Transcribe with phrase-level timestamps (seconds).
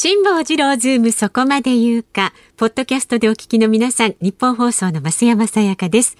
[0.00, 6.16] 辛坊治郎ズームそこまで言うか、ポッドキャストでお聞きの皆さん、ニッポン放送の増山さやかです。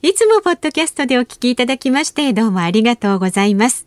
[0.00, 3.86] いつもポッドキャストでお聞きいただきまして、どうもありがとうございます。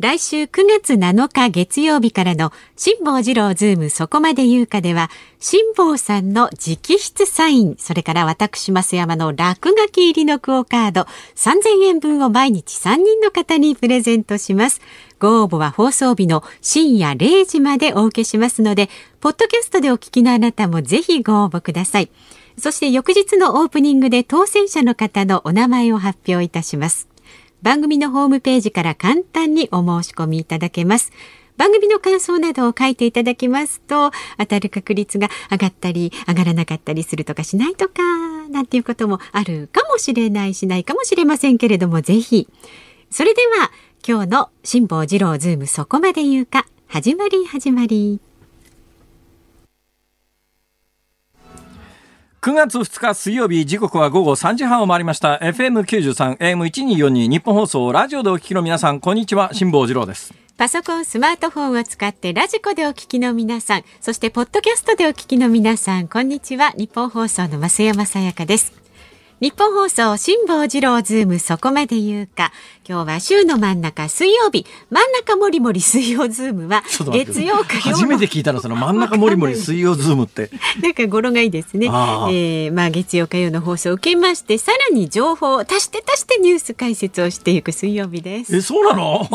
[0.00, 11.02] 来週9月7日月曜日からの辛坊治郎ズームそこまで言うかでは、辛坊さんの直筆サイン、それから私増山の落書き入りのクオカード
[11.36, 14.80] 3000円分を毎日3人の方にプレゼントします。
[15.22, 18.88] ご応募は放送日の深夜0時までお受けしますので、
[19.20, 22.10] ポッドキャストでお聞きのあなたもぜひご応募ください。
[22.58, 27.06] そして翌日のオープニングで当選者の方のお名前を発表いたします。
[27.62, 31.12] 番組のホームページから簡単にお申し込みいただけます。
[31.56, 38.02] 番組の感想などを書いていただきますと当たる確率が上がったり上がらなかったりするとかしないとか
[38.48, 42.48] なんていうこともあるかもしれないしないかもしれませんけれどもぜひ
[43.10, 43.70] それでは
[44.04, 46.66] 今日の辛坊治郎ズームそこまで言うか。
[46.88, 48.20] 始まり始まり。
[52.40, 55.38] 9月2日水曜日時刻は午後3時半を回りました。
[55.40, 59.50] FM93 AM1242 ニッポン放送ラジオでお聞きの皆さんこんにちは。
[59.54, 60.34] 辛坊治郎です。
[60.56, 66.72] パソコンスマートフォンを使ってラジコでお聞きの皆さんそしてポッドキャストでお聞きの皆さんこんにちは。
[66.76, 68.81] ニッポン放送の増山さやかです
[69.42, 72.52] ニッポン放送辛坊治郎ズームそこまで言うか。
[72.88, 74.64] 今日は週の真ん中水曜日。
[74.88, 80.48] 真ん中もりもり水曜ズームは月曜火曜初めて聞いたのその真ん中もりもり水曜ズームって。
[80.80, 81.86] なんか語呂がいいですね。
[81.86, 88.54] えー、まあ月曜火曜の放送を受けましてさらに情報を足して足してニュース解説をしていく水曜日です。
[88.54, 89.28] えそうなの？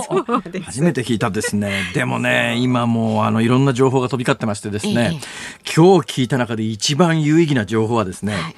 [0.64, 1.92] 初めて聞いたですね。
[1.94, 8.55] でもね今もうあのいろんな情報が飛び交ってましてですね、えー、今日聞いた中で一番有意義な情報はですね、はい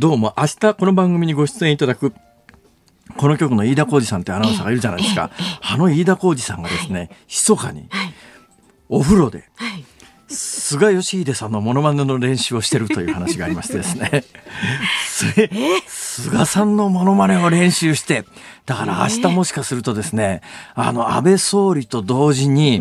[0.00, 2.14] どうも明日この番組にご出演いただく
[3.18, 5.30] この局の飯田浩二さんってアナウンサーがいるじゃないですか。
[5.60, 7.86] あの飯田浩二さんがですね、密かに
[8.88, 9.44] お風呂で、
[10.26, 14.24] 菅義偉さんのモノマネの練習をしてるという話がありましてですね。
[15.86, 18.24] 菅さんのモノマネを練習して、
[18.64, 20.40] だから明日もしかするとですね、
[20.74, 22.80] あの安倍総理と同時に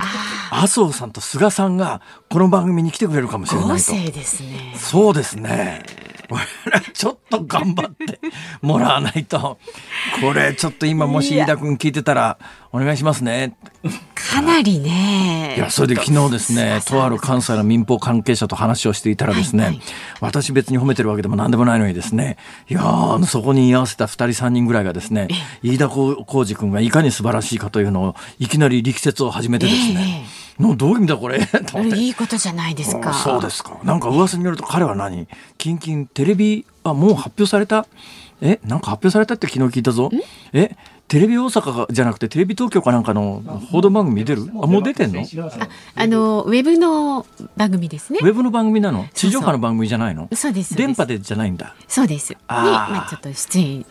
[0.51, 1.99] 麻生さんと菅さんが
[2.29, 3.73] この番組に来てくれるかもしれないと。
[3.73, 4.73] ですね。
[4.77, 5.83] そうですね。
[6.93, 8.19] ちょっと頑張って
[8.61, 9.57] もらわないと。
[10.21, 12.37] これちょっと今もし飯田君聞いてたら
[12.71, 13.55] お願いしますね。
[14.13, 15.55] かなりね。
[15.57, 19.83] いや、それで昨日ですね、とある関西の民放関係者と話をしていたらですね、はいはい、
[20.21, 22.37] 私別に褒めてるわけでも何でもないのにですね、
[22.69, 25.29] いやそこに居合わせた2人3人ぐらいがですね、
[25.63, 30.27] 飯田浩二君がいかに素晴らしいかというのをいきなり力説を始めてですね、
[30.59, 31.39] えー、のどういう意味だこれ？
[31.97, 33.13] いいことじゃないですか。
[33.15, 33.79] そうですか。
[33.83, 35.27] なんか噂によると彼は何？
[35.57, 37.87] キンキンテレビ、あ、もう発表された？
[38.41, 40.11] え、なんか発表されたって昨日聞いたぞ。
[40.53, 40.75] え、
[41.09, 44.43] テレビ大阪じゃなくてテレビ東京かなんかの報道番組出る？
[44.61, 45.25] あもう出てんの？
[45.95, 47.25] あのウェブの
[47.57, 48.19] 番組ですね。
[48.21, 49.07] ウェブの番組なの？
[49.13, 50.29] 地上波の番組じゃないの？
[50.33, 51.73] そうです電波でじゃないんだ。
[51.87, 52.37] そうです。
[52.47, 53.85] あ、まあ、ちょっと出演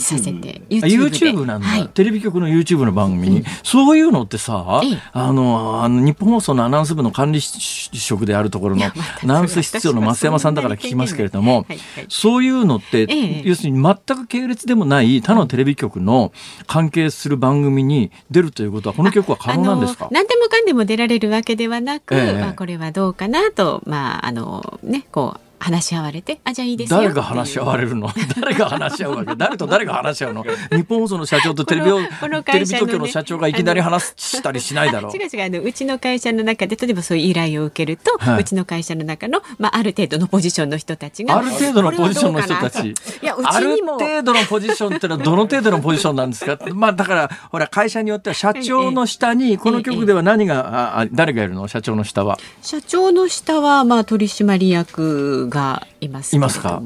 [0.00, 4.82] させて YouTube, YouTube なんだ、はい、テレビ局の YouTube の番組に、うん、そういうのってさ、
[5.12, 8.92] あのあの日本放送のアナウンス部の管理職であるところのア
[9.24, 13.06] ナウンス室長の増山さんだから聞きますけれども、はいはい、そういうのって、
[13.44, 16.32] 要するに全く系列でもない他のテレビ局の
[16.66, 20.08] 関係する番組に出るということはこの曲は可能なんですか？
[20.10, 28.10] 何でもかんでも出られるわけではなく、ええ、まあ、これはどうかなとまああのねこう話し合われてあじゃあいいです誰が話し合われるの？
[28.40, 29.34] 誰が話し合うわけ？
[29.36, 30.44] 誰と誰が話し合うの？
[30.70, 32.08] 日本放送の社長とテレビを、ね、
[32.44, 35.16] テレビ東京の社長がいきなり話したりしないだろう。
[35.16, 35.46] 違う違う。
[35.46, 42.88] あのうちの会社の中で例えばそういう依頼を受けると、はい、うちの会社の中の、まあ、ある程度のポジションの人たちがある程度のポジションの人たち。
[42.88, 46.58] いやある程度のポジションってのはどの程度のポジションなんですか？
[46.74, 51.68] まあだからほら会社によっては社長の下にこの局では何が、あ誰がいるの？
[51.68, 52.38] 社長の下は。
[52.62, 56.82] 社長の下はまあ取締役がいますいますか、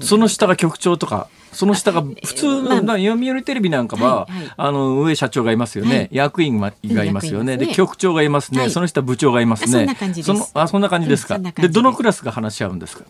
[0.00, 6.72] その下が局長とかその下が普通の、まあ、読売テレビなんかは、はいはい、あの上社長がいますよね、はい、役員が
[7.04, 9.70] いますよね、ね、で局長がいますね、はい、その下部長がいますね。
[9.70, 10.50] そんな感じです。
[10.52, 13.04] そあそんな感じですか、でどのクラスが話し合うんですか？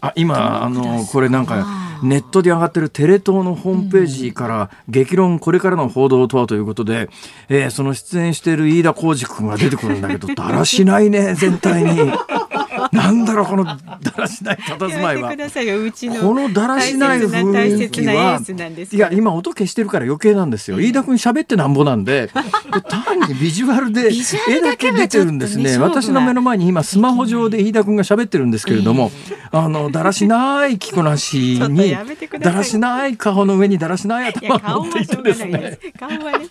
[0.00, 1.64] あ今あのこれなんか
[2.02, 7.08] ネットで上がってるテレ東のホームページから激論これからの報道とはということで、
[7.48, 12.12] えー、その出演している飯田浩司君が出てくるんだけどだらしないね全体に。
[12.92, 13.78] なんだろうこのだ
[14.16, 15.30] らしない佇まいは。
[16.20, 18.40] このだらしない雰囲気は
[18.92, 20.80] いや今音消してるから余計なんですよ。
[20.80, 22.30] 飯田君喋ってなんぼなんで
[22.88, 24.10] 単にビジュアルで
[24.48, 25.78] 絵だけ出てるんですね。
[25.78, 29.10] 私の目の前に今スマホ上で飯田君が喋ってるんですけれども、
[29.50, 31.96] あのだらしない着こなしに
[32.40, 35.78] だらしない顔の上にだらしない頭を持っていてですね。
[35.98, 36.46] 顔はね。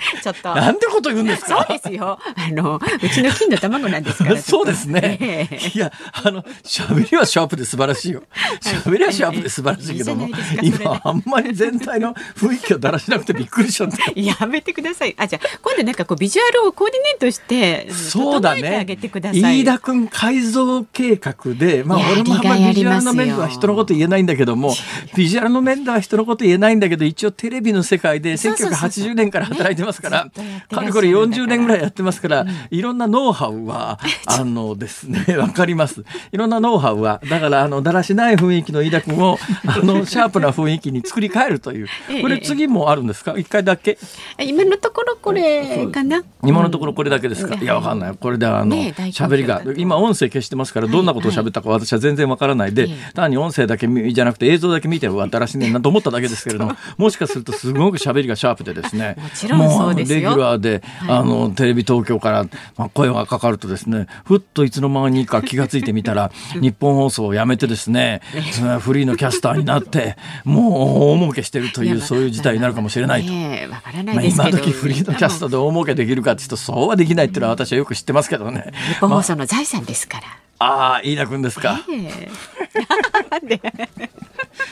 [0.22, 0.54] ちょっと。
[0.54, 1.66] なんてこと言うんですか？
[1.68, 2.18] そうですよ。
[2.36, 4.38] あのうちの金の卵なんですから。
[4.42, 5.18] そうですね。
[5.20, 8.22] えー、いやあの喋りはシャープで素晴らしいよ。
[8.62, 10.28] 喋りはシャープで素晴らしいけども、
[10.62, 14.20] 今あんまり全体の雰囲気をだらしなくてびっくりしちゃった。
[14.20, 15.14] やめてください。
[15.18, 18.86] あじゃ今度なんかこうビジュアルをコーディネートしてそうだね。
[19.32, 24.74] 飯田君改造計画で、まあ俺もあんまりビジュアルの面では人のこと言えないんだけども、
[25.16, 30.26] ビジュアルの面では人のこと言えないんだけど、一応テレビの世界で1980年から働いてますから、
[30.70, 36.04] かれこれ40年ぐらいやってますから、いろんなノウハウは、 あのですね、 わかります。
[36.32, 41.88] いろんなノウハウは、だからあの、だらしない雰囲気の飯田君を、 あの、シャープな雰囲気に作り変えるという。
[42.22, 43.34] これ次もあるんですか？
[43.36, 43.98] 一回だけ？
[44.40, 46.22] 今のところこれかな？
[46.44, 48.14] 今のところこれだけですか、いや、わかんない。
[48.16, 62.44] これであの、喋りが、今音声消してますから、どんなことを喋ったか私は全然わからないで、単に音声だけじゃなくて映像だけ見て、わ、だらしねえなと思っただけですけれども、もしかするとすごく喋りがシャープでですね、もちろんそうレギュラーで、あの、テレビ東京から、
[62.76, 66.30] まあ、声がかかるとですね、ふっといつの間にか気が付いてみたら、
[66.60, 68.20] 日本放送を辞めてですね、
[68.80, 73.32] フリーのキャスターになって、もう大儲けしてるという、そういう事態になるかもしれないと。
[73.32, 78.72] まあ、今時フリーのキャスターで大儲けできるかっていうと、そうはできないっていうのは私はよく知ってますけどね。
[78.88, 80.26] 日本放送の財産ですから。
[80.26, 81.80] ああ、飯田君ですか。
[81.88, 82.28] え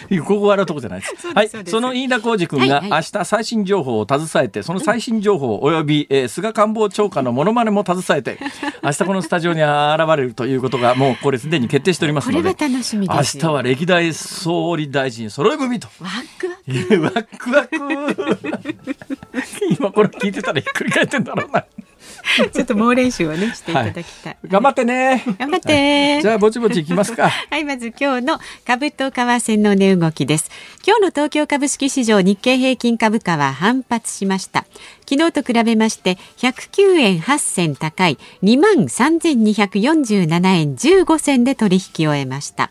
[0.08, 1.28] ー、 ここ笑うとこじゃないです。
[1.32, 8.38] はい、その飯田浩二君が明日最新情報を携えて、その最新情報および、えー、菅官房長官のモノマネも携えて、
[8.82, 15.88] 明日このスタジオに現れるということがもうこれすでに決定しておりますので、楽しみ明日は歴代総理大臣揃い踏みと。
[16.00, 17.00] ワクワク。
[17.02, 18.38] ワクワク。
[19.78, 21.64] 今これ聞いてたらひっくり返ってんだろうな。
[22.52, 24.36] ちょっと猛練習をねしていただきたい。
[24.42, 25.24] はい、頑張ってね。
[25.38, 27.30] 頑張って、じゃあぼちぼちいきますか。
[27.50, 30.50] はい、まず今日の株と為替の値動きです。
[30.86, 34.66] 今日の東京株式市場日経平均株価は反発しました。
[35.08, 42.70] 昨日と比べまして109円8銭高い2万3247円15銭で取引を終えました。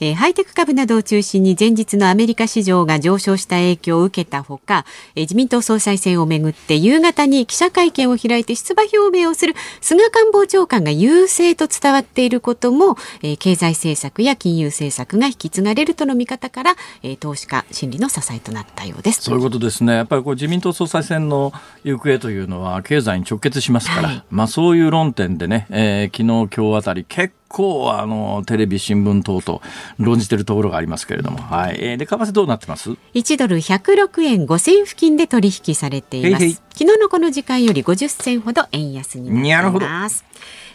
[0.00, 4.84] えー、ハイテク株などを中心に前日のアメリカ市場が上昇した影響を受けたほか、
[5.14, 19.22] えー、自民党総裁選をめぐって夕方に記者会見を開いて出馬表明をする菅官房長官が優勢と伝わっていることも、えー、経済政策や金融政策が引き継がれるとの見方から、えー、投資家心理の支えとなったようです。
[19.22, 19.94] そういうことですね。
[19.94, 21.52] やっぱりこう自民党総裁選の
[21.84, 29.60] 行方というのは経済に直結しますから、はい、まあそういう論点でね、えー、昨日今日あたり結構あのテレビ新聞等々
[29.98, 36.62] 論じてるところがありますけれども、はい、で為替どうなってます？1ドル106円5銭付近で取引されています。
[36.78, 40.24] 昨日のこの時間より50銭ほど円安になっています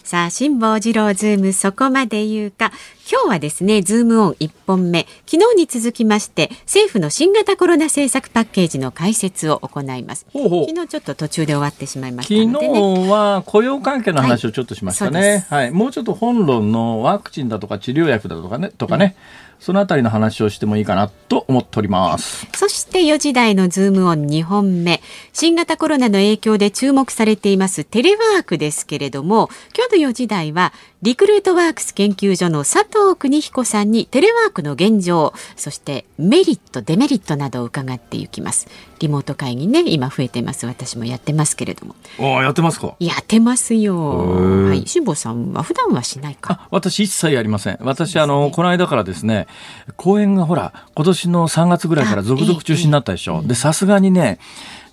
[0.04, 2.72] さあ辛坊治郎ズームそこまで言うか。
[3.10, 5.08] 今日はですねズームオン1本目。
[5.26, 10.26] 昨日に続きまして政府の新型コロナ政策パッケージの解説を行います。
[10.34, 19.16] 昨日ちょっと途中で終わってしまいましたので、ね、昨日は雇用関係の話をちょっとしましたね、はい、はい、もうちょっと本論のワクチンだとか治療薬だとかねとかね、
[19.48, 22.46] うんそのあたりの話をしてもいいかなと思っております。
[22.54, 25.02] そして4時台のズームオン2本目。
[25.32, 30.74] 新型コロナの影響で注目されていますテレワークですけれども、今日の4時台は
[31.04, 38.70] リクルートワークス研究所の佐藤邦彦さんにテレワークの現状そしてメリットデメリットなどを伺っていきます。
[39.00, 40.66] リモート会議ね今増えてます。
[40.66, 41.96] 私もやってますけれども。
[42.20, 42.96] あやってますか？
[43.02, 44.68] やってますよ。
[44.68, 44.88] はい。
[44.88, 46.70] 辛坊さんは普段はしないか？
[46.72, 47.78] 私一切やりません。
[47.82, 49.48] 私、ね、あのこの間からですね
[49.98, 53.44] 公演がほら今年の3月ぐらいから続々中止になったでしょ。
[53.44, 54.40] でさすがにね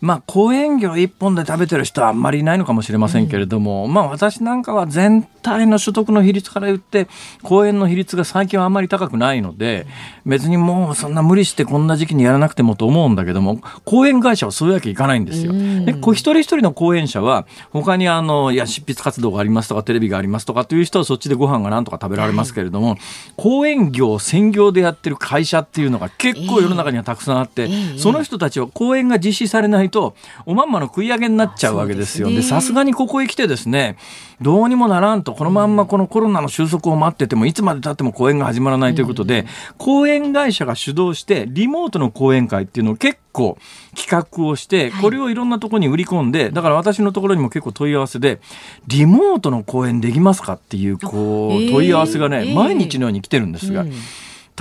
[0.00, 7.08] まあ、公園魚一本で食べてる人はあんまりいないのかもしれませんけれども、うん、まあ、私なんかは全体の所得の比率から言って、
[7.42, 9.86] 公園の比率が最近はあんまり高くないので、
[10.24, 15.52] 別にもうそんな無理してこんな時期にやらなくてもと思うんだけども、公園会社はそういうわけいかないんですよ。
[15.52, 22.98] で、こう一人一人の講演者は、他にあの、いや、執筆活動がありますとか、テレビがありますとかっていう人はそっちでご飯がなんとか食べられますけれども、はい、
[23.36, 30.14] 公園業、専業でやってる会社っていうのが結構世の中にはたくさんあって、その人たちは公演が実施されないと
[30.46, 32.30] おまんまの食い上げになっちゃうわけですよ。
[32.30, 33.96] でさすがにここへ来てですね
[34.40, 43.58] どうにもならんとこのまんまこのコロナの収束を待っててもいつまでたっても公演が始まらないということで、講演会社が主導してリモートの講演会っていうのを結構
[43.94, 48.40] 企画をしてこれをいろんなところに売り込んでだから私のところにも結構問い合わせで
[48.86, 53.84] リモートの講演できますかっていうこう問い合わせがね毎日のように来てるんですが。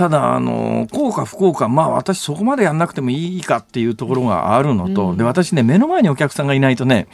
[0.00, 7.06] ただあの効果不効果まあ私そこまでやんなくてもいいかっていうところがあるのと、うん、で私ね目の前にお客さんがいないとね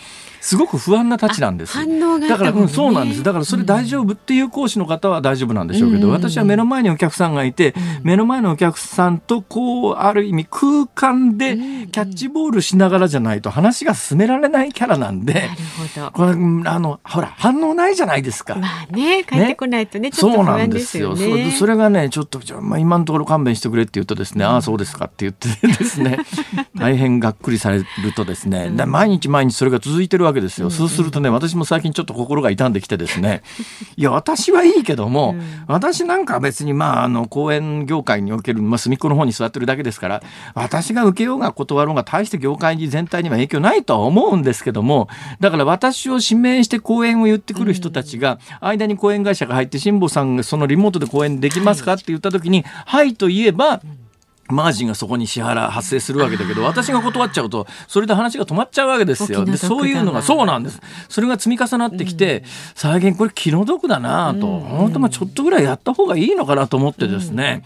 [0.46, 1.72] すごく不安なたちなんです。
[1.72, 3.24] 反応が、だから、うん、そうなんです。
[3.24, 11.56] だからそれ大丈夫っていう講師の方は大丈夫なんでしょうけど、うん、私は目の前にお客さんがいて、うん、目の前のお客さんとこうある意味空間で
[11.90, 15.50] キャッチボールしながらじゃないと話が進められないキャラなんで、
[16.12, 16.34] これあ
[16.78, 18.54] のほら反応ないじゃないですか。
[18.54, 21.16] まあね帰ってこないとね、ね、ちょっと不安ですよね。
[21.16, 21.58] そうなんですよ。
[21.58, 26.18] それがねちょっとまあ今のところ勘弁してくれって言うとですね、ああそうですかって言ってですね
[26.76, 30.70] 大変がっくりされるとですね、毎日毎日それが続いてるわけですよ。
[30.70, 33.42] そうするととね私も最近ちょっと心が痛んできてですね
[33.96, 40.22] いや私はいいけども、うん、私なんか別にまああの公園業界における、まあ、隅っこの方に座ってるだけですから
[40.54, 45.08] 私が受けようが断ろうが大して業界全体には影響ないとは思うんですけども
[45.40, 53.80] だから私を指名して講演を言ってくる人たちが、間に講演会社が入って辛坊さんがそのリモートで講演できますかって言った時に「はい」と言えば、
[54.48, 59.44] マージンがそこに支払発生するわけだけど私が断っちゃうとそれで話が止まっちゃうわけですよ。
[59.44, 60.80] でそういうのがそうなんです。
[61.08, 62.44] それが積み重なってきて、うん、
[62.74, 67.64] 最近これ気の毒だなと、うん、本当まあちょっとぐらいやった方がいいのかなと思ってですね、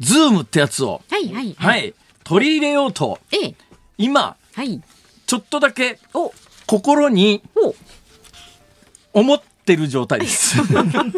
[0.00, 3.54] うん、ズームってやつを、はいはい、はい、取り入れようと、ええ、
[3.96, 4.82] 今、はい、
[5.26, 6.00] ちょっとだけ
[6.66, 7.42] 心に
[9.12, 10.56] 思ってってる状態です。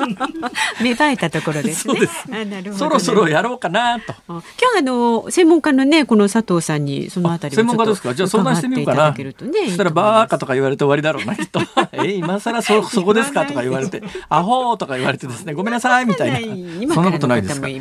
[0.82, 2.00] 芽生えたところですね。
[2.06, 4.14] すあなるほど、ね、そろそろやろうかなと。
[4.26, 8.14] 今日あの専門家のねこの佐藤さんにそのあたり専門家ですか？
[8.14, 9.10] じゃあ相談してみようかな。
[9.12, 9.34] ね、
[9.66, 11.60] そしたらバーカとか言われて終わりだろうなきっと。
[11.92, 16.38] え今更そそこですかとか言われてアホとか言われてですねごめんなさいみたいな。
[16.94, 17.68] そんなことないですか？
[17.68, 17.80] い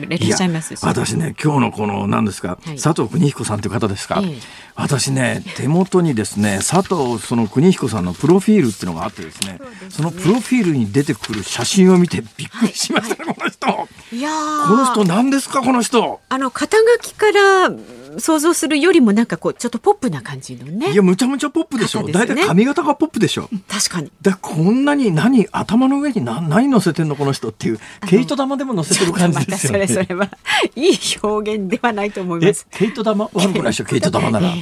[0.81, 4.19] 私ね今日のこの何ですか、はい、佐藤邦彦さんという方ですか？
[4.24, 4.38] ええ、
[4.75, 9.59] 私ね手元にですね佐藤その邦彦さんのプロフィールっていうのがあってですね。
[9.89, 14.16] そのプロフィールィールに出てくる写真を見てびっくりしました、はい、この人。
[14.16, 14.30] いや
[14.68, 16.22] この人何ですかこの人。
[16.30, 17.72] あの肩書きから
[18.20, 20.92] 想像するよりもなんかこうちょっとポップな感じのね。
[20.92, 22.04] いやむちゃむちゃポップでしょ。
[22.08, 23.50] 大体、ね、髪型がポップでしょ。
[23.68, 24.12] 確かに。
[24.22, 29.88] でこんなに何頭の上に何何乗せてんのこの人っていう毛糸玉でも乗せてる感じですよね。
[29.88, 30.30] それそれは
[30.76, 32.68] いい表現ではないと思います。
[32.72, 33.30] 毛糸玉？
[33.34, 34.54] 悪くないでしょ 毛糸玉なら。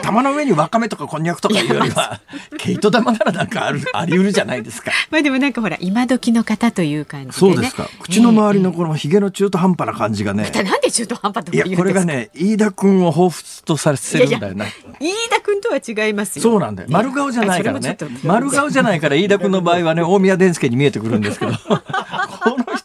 [0.00, 2.20] 頭の上にわかめとかこんにゃくとかいうよりは
[2.56, 4.92] 毛糸玉ならなんかあるあり得るじゃないですか。
[5.10, 7.86] まあでもなんかほら今時の方という感じで、ね、そうですか。
[8.00, 10.50] 口の周りのこのひげの中途半端な感じがね。
[10.50, 14.64] なんで中途半端といやこれがね飯田君を彷彿とさせるんだよな。
[14.64, 16.88] 飯田君とは違いますそうなんだよ。
[16.90, 17.98] 丸顔じゃないからね。
[18.24, 21.52] 丸顔じゃないから飯田君の場合はね大宮伝助に見えてくるんですけど。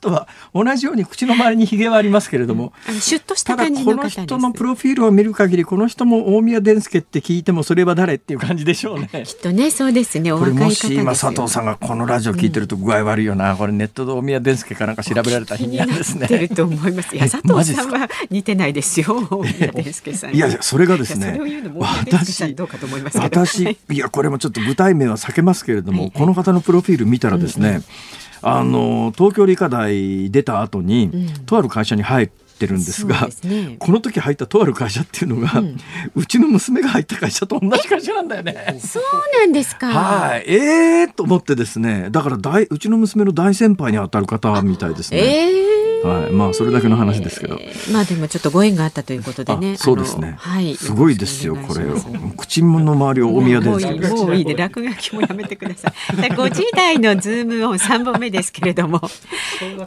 [0.03, 9.09] 人は同じように口の周りにひげはありますけれども、 シュッとした感じのこの人のプロフィールを見る限りこの人も大宮伝助って聞いてもそれは誰っていう感じでしょうね。
[9.25, 10.31] きっとねそうですね。
[10.31, 13.55] これもし今佐藤さんがこのラジオ聞いてると具合悪いよな。
[13.55, 16.27] これネットで大宮伝助かなんか調べられた日にはですね。
[16.27, 17.15] てると思います。
[17.15, 19.27] いや佐藤さんは似てないですよ。
[19.29, 20.35] 大宮伝助さん。
[20.35, 21.39] いやそれがですね。
[21.79, 22.43] 私
[23.13, 27.81] 私いやこれもちょっと具体名は避けますけれども、この方のプロフィール見たらですね。
[28.43, 35.77] あの東京理科大出た後に、とある会社に入ってるんですが、ね、この時入ったとある会社っていうのが、うん、
[36.15, 38.79] うちの娘が入った会社と同じ会社なんだよね。
[38.83, 39.03] そう
[39.39, 39.87] なんですか。
[39.87, 45.17] はい、ええー、と思ってですね、だから大うちの娘の大先輩に当たる方みたいですね。
[45.19, 45.72] えー
[46.03, 49.77] はい、まあそれだけの話ですけど、えー、まあでもちょっとご縁があったということでね。
[49.77, 50.35] そうですね。
[50.37, 50.75] はい。
[50.75, 51.95] すごいですよこれを。
[52.37, 55.93] 口の周りを大宮でもういいもういいで落書きもやめてください。
[56.33, 59.01] 5時台のズームオン3本目ですけれども、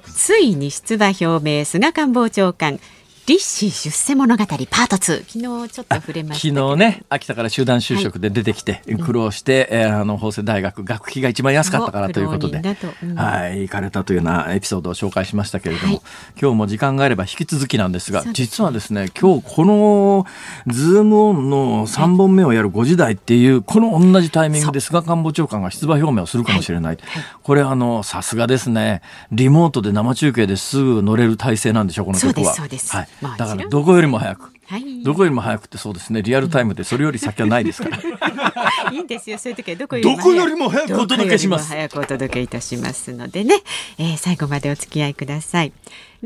[0.06, 2.80] ついに出馬表明菅官房長官。
[3.26, 4.56] 立志出世物語パー
[4.88, 12.62] ト2昨日ちょっと触れました昨日ね秋田から集団就職で出てきて、はい、苦労して、えー、あの法政大学学費が一番安かったからということで、
[13.02, 16.02] うん、はい行かれたというようなエピソードを紹介しましたけれども、はい、
[16.40, 20.26] 今日も時間があれば引き続きなんですが実はですね今日この
[20.68, 29.02] ズームオンの3本目をやる5時台っていうこの同じタイミングで菅官房長官が出馬表明をするかもしれない、はい、これあのさすがですね。
[29.32, 32.54] リモートで生中継ですぐ乗れる体制なんでしょうこの曲は。
[32.54, 32.92] そうです。
[32.92, 34.52] はいだからどこよりも早く。
[34.68, 36.22] はい、どこよりも早くてそうですね。
[36.22, 37.82] リアルタイムでそれより先はないです。
[37.84, 37.98] から
[38.92, 41.68] いいんですよそういう時はどこよりも早くお届けします。
[41.68, 43.54] 早くお届けいたしますのでね、
[43.98, 45.72] えー、最後までお付き合いください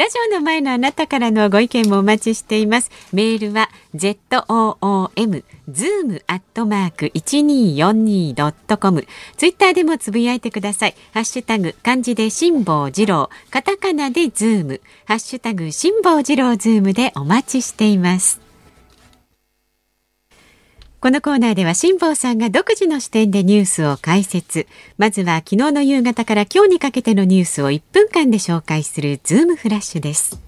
[0.01, 2.91] ラジオの前のあなたからのご意見もお待ちしています。
[3.13, 10.95] メールは ZOOM zoom アットマーク一二四二ドットコムツイッターでもつぶやいてください。
[11.13, 13.29] ハッシュタグ漢字で辛坊治郎。
[13.51, 14.81] カタカナでズーム。
[15.05, 18.40] ハッシュタグ辛坊治郎ズームでお待ちしています。
[21.01, 24.67] このコーナーでは辛坊さんが独自の視点でニュースを解説。
[24.99, 30.39] まずは昨日の夕方から今日にかけてのニュースを1分間で紹介するズームフラッシュです。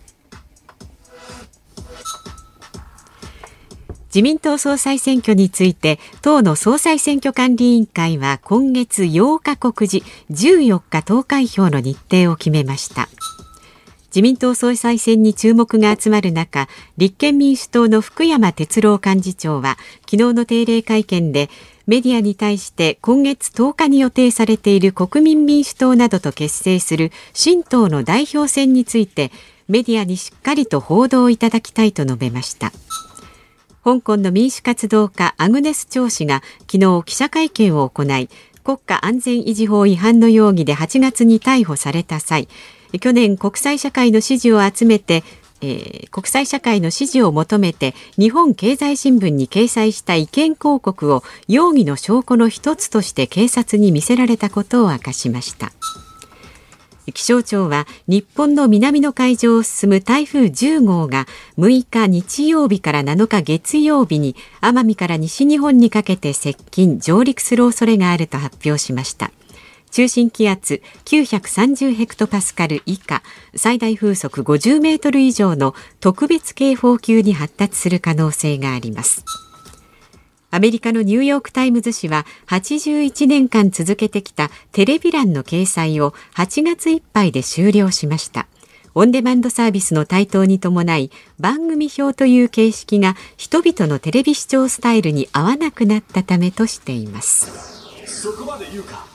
[4.09, 13.09] 自民党総裁選挙について党の総裁選挙管理委員会は今月8日告示14日投開票の日程を決めました。
[14.15, 21.49] 自民党総裁選に注目が集まる中立憲民主党の福山哲郎幹事長は昨日の定例会見で
[21.87, 29.33] メディアに対して今月10日に予定されている国民民主党などと結成する新党の代表選について
[29.67, 32.71] メディアにしっかりと報道いただきたいと述べました。
[33.83, 38.29] 香港の民主活動家アグネス・チョウ氏が昨日記者会見を行い
[38.63, 42.47] 国家安全維持法違反の容疑で8月に逮捕された際
[42.99, 45.23] 去年国際社会の支持を集めて
[45.65, 55.71] えー、国際社会の支持を求めて日本経済新聞に掲載した意見広告を容疑の証拠の一つとして警察に見せられたことを明かしました。
[57.13, 61.27] 気象庁は日本の南の海上を進む台風10号が
[61.59, 69.33] 6日日曜日から7日月曜日に奄美から西日本にかけて接近上陸する恐れがあると発表しました
[69.93, 73.23] 中心気圧930ヘクトパスカル以下
[73.55, 79.25] 最大風速50メートル以上の特別警報級に発達する可能性があります。
[80.51, 88.47] アメリカのニューヨーク・タイムズ紙は81年間続けてきたテレビ欄の掲載を8月いっぱいで終了しました。
[88.95, 97.51] オンデマンドサービスの台頭に伴い番組表という形式が人々のテレビ視聴スタイルに合わなくなったためとしています。
[98.07, 99.12] そこまで言うか。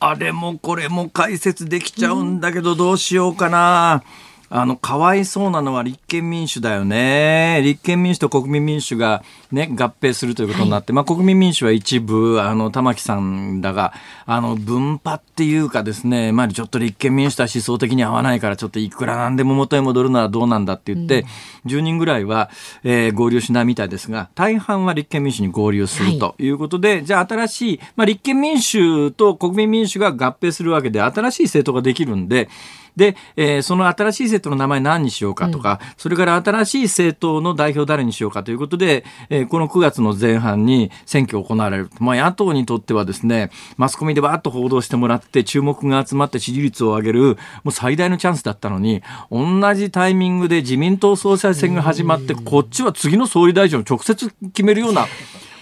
[0.00, 7.60] あれもこれも解説できちゃうんだけどどうしようかな、うんあの、かわいそうなのは立憲民主だよね。
[7.62, 13.94] 立憲民主と国民民主がね、合併するということになって、はい、まあ国民民主は一部、あの、玉木さんだが、
[14.26, 21.24] あの、分派っていうかですね、まあちょっと立憲民主とは思想的に合わないから、ちょっといくらなんでも元へ戻るのはどうなんだって言って、
[21.64, 22.50] うん、10人ぐらいは、
[22.82, 26.48] えー、合流しないみたいですが、大半は立憲民主に合流するとい。
[26.48, 32.48] うことで、はい、じゃあ新しい、まあ立憲民主と国民民主が合併するわけで、新しい政党ができるんで、
[33.00, 41.90] で、えー、その新しい政党の名前何にしようかとか、うん、それから新しい政党の代表誰にしようかということで、えー、この9月の前半に選挙行われる。
[41.98, 47.22] まあ、野党にとってはですね、マスコミでバーッと報道してもらって注目が集まって支持率を上げる、
[47.64, 55.06] もう最大のチャンスだったのに、同じタイミングで自民党総裁選が始まって、こっちは次の総理大臣を直接決めるような、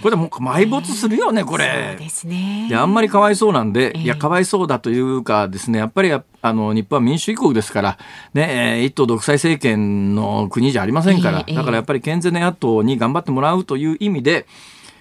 [0.03, 1.97] これでもう埋没するよね、これ。
[1.97, 2.67] そうですね。
[2.69, 7.99] で、あんまりかわいそうなんで、えー、いや、かわいそうだというかですね、やっぱりあの、日本は民主主義国ですから、
[8.35, 14.47] ね、一党独裁政権の国じゃありませんから、えー、だからやっぱり健全な野党に頑張ってもらうという意味で、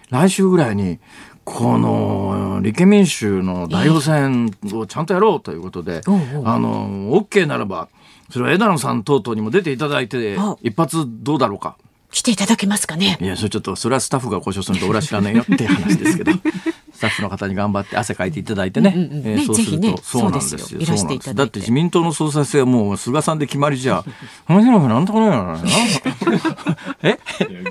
[0.09, 0.99] 来週ぐらいに、
[1.43, 7.87] この立憲民主の代表選をちゃんとやろうということで、えー、あの、OK ならば、
[8.29, 11.77] それは枝野さん等々にも出ていただいて、一発どうだろうか。
[12.11, 13.17] 来ていただけますかね。
[13.21, 16.31] いや、それちょっと、それはスタッフが故障すると俺は知らないよって話ですけど。
[16.97, 19.27] スタッフの方に頑張って汗かいていただいてね、うんうんうん。
[19.27, 20.57] えー、そうすると、ね、そうなんですよ。
[20.59, 24.03] そうなんですだって自民党の総裁選はもう菅さんで決まりじゃ
[24.47, 25.59] 面白くなんとかないな。
[27.03, 27.19] え？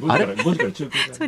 [0.08, 0.36] あれ？
[0.42, 0.54] そう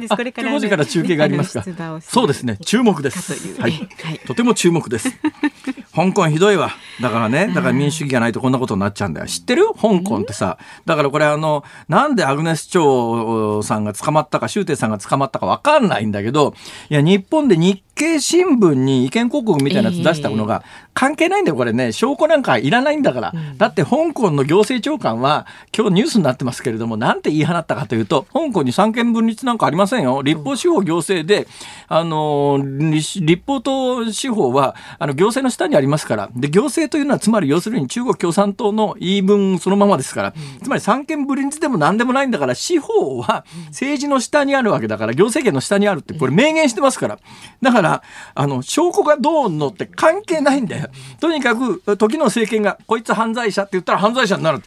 [0.00, 1.64] ですこれから5時から中継がありますか？
[2.00, 2.44] そうです。
[2.44, 2.56] ね。
[2.64, 3.61] 注目です。
[3.61, 5.11] はい、はい、とても注目です。
[5.94, 6.70] 香港ひどいわ。
[7.00, 9.26] だからねだから民主主義がないとこんなことになっちゃうんだよ。
[9.26, 9.66] 知ってる？
[9.74, 10.56] 香港ってさ。
[10.87, 16.54] だからこれあのなんでアグネス・チョウさんが捕まったか周庭さんが捕まったかわかんないんだけど
[16.90, 20.62] いや日本で日経新聞に意見広告みたいなやつ出したものが、
[20.98, 21.92] 関係ないんだよ、これね。
[21.92, 23.32] 証拠なんかいらないんだから。
[23.56, 30.22] だって香港の行政長官は、今日ニュースになってますけれども、なんて言い放ったかというと、香港に三権分立なんかありませんよ。
[30.22, 31.48] 立法司法行政で、
[31.88, 36.30] あの、立法と司法は、あの、行政の下にありますから。
[36.34, 40.34] で、行政というのは、つまり要するに中国共産党の言い分そのままですから。
[40.62, 47.18] つまり三権分立でも何でもないんだから、司法は政治の下にあるわけだから、行政権の下にあるって、これ明言してますから。
[47.62, 48.02] だから、ら、
[48.34, 50.88] あの、証拠がどうのって関係ないんだよ。
[51.20, 54.62] とにかく、時の政権が、こいつ犯罪者って言ったら犯罪者になる。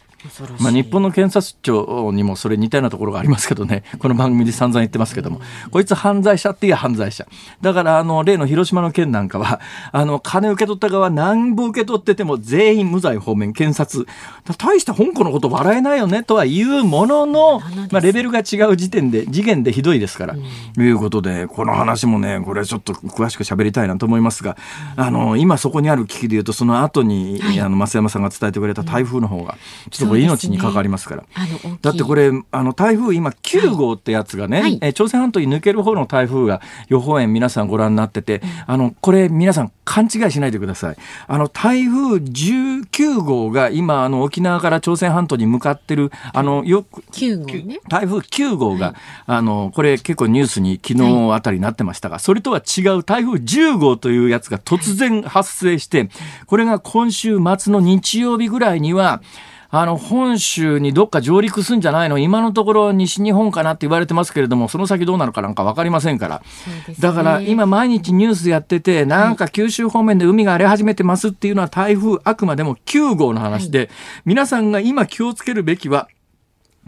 [0.60, 7.26] まあ、日本の検察庁にもそれ似たようなところがありますけどね、 この番組で散々言ってますけども、こいつ犯罪者っていう犯罪者。
[7.60, 7.72] だ。
[7.72, 9.60] から、あの、例の広島の件なんかは、
[9.92, 14.06] あの、金受け取った側何部受け取ってても全員無罪方面、検察。
[14.58, 16.22] 大した香港のこと笑えないよね。
[16.22, 24.56] とは言うものの、まあ、レベルが違う時点で、次元でひどいですから、うん、いうことで、この話もね、これちょっと詳しく喋りたいなと思いますが、
[24.96, 29.56] あの、今そこにある危機で言うと、その後に、はい、あの、増山さんが伝えてくれた台風の方が、
[29.90, 31.22] ちょっとこれ命に関わりますから。
[31.22, 31.28] ね、
[31.80, 40.96] だってこれ、あの、台風今9号ってやつがね、はい、え朝鮮半島に抜ける方の台風が予報円皆さんご覧になってて、あの、これ皆さん勘違いしないでください。
[41.26, 47.80] あの、台風19号が今、あの、沖縄から朝鮮半島に向かってる、あの、よく、9号ね。
[47.88, 48.94] 台風9号が、はい、
[49.26, 56.10] あの、これ結構ニュースに昨日あたりになってましたが、はい、それとは違う台風10号というやつが突然発生して、
[56.46, 59.22] これが今週末の日曜日ぐらいには、
[59.74, 62.18] あの、本州にどっか上陸すんじゃないの？
[62.18, 66.42] 今のところ西日本かなって言われてますけれども、その先どうなるかなんか分かりませんから。
[66.88, 73.88] ね、だから今毎日ニュースやってて、なんか九州方面で海が荒れ始めてますっていうのは台風あくまでも9号の話で、はい、
[74.26, 76.06] 皆さんが今気をつけるべきは、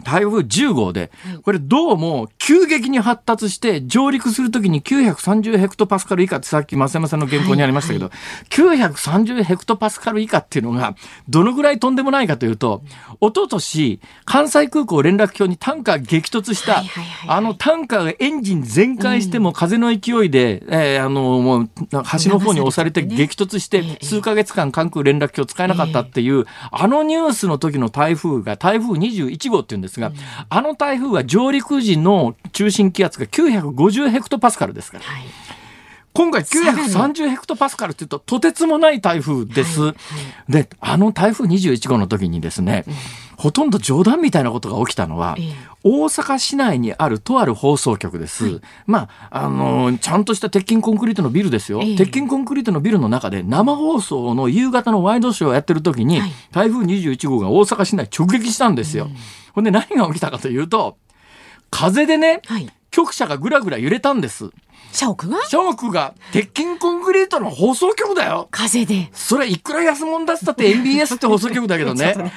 [0.03, 1.11] 台風10号で、
[1.43, 8.77] これどうも急激に発達して上陸するときに930ヘクトパスカル以下ってさっき増山さんの原稿にありましたけど、はい。
[8.77, 10.95] はい、930ヘクトパスカル以下っていうのが
[11.29, 12.83] どのぐらいとんでもないかというと、
[13.21, 16.83] 一昨年関西空港連絡橋にタンカー激突した、
[17.27, 30.11] あのタンカーがエンジン全開しても風の勢いで、うん、えー、あの、もう橋の方に押されて激突して数ヶ月間関空連絡橋使えなかったっていう、あのニュースの時の台風が台風21号っていうんですが、
[30.49, 35.03] あの台風は上陸時の中心気圧が950ヘクトパスカルですから。
[35.03, 35.23] はい
[36.15, 39.81] 今回930ヘクトパスカルっていうととてつもない台風です。
[39.81, 39.95] はいは
[40.47, 42.93] い、で、あの台風21号の時にですね、うん、
[43.37, 48.45] ほとんど冗談みたいなことが起きたのは、え大阪市内にあるとある放送局です。
[48.45, 56.21] はい、まあ、あのちゃんとした鉄筋コンクリートのビルですよ、え鉄筋コンクリートのビルの中で生放送の夕方のワイドショーをやってる時に、
[56.51, 59.05] 台風21号が大阪市内直撃したんですよ。
[59.05, 59.15] うん。
[59.53, 60.97] ほんで何が起きたかというと、
[61.69, 64.51] 風でね、はい、局舎がぐらぐら揺れたんです。
[64.95, 68.47] 社屋が社屋が鉄筋コンクリートの放送局だよ。
[68.51, 69.09] 風で。
[69.13, 72.15] それいくら安物出したって MBS って放送局だけどね。
[72.17, 72.33] ね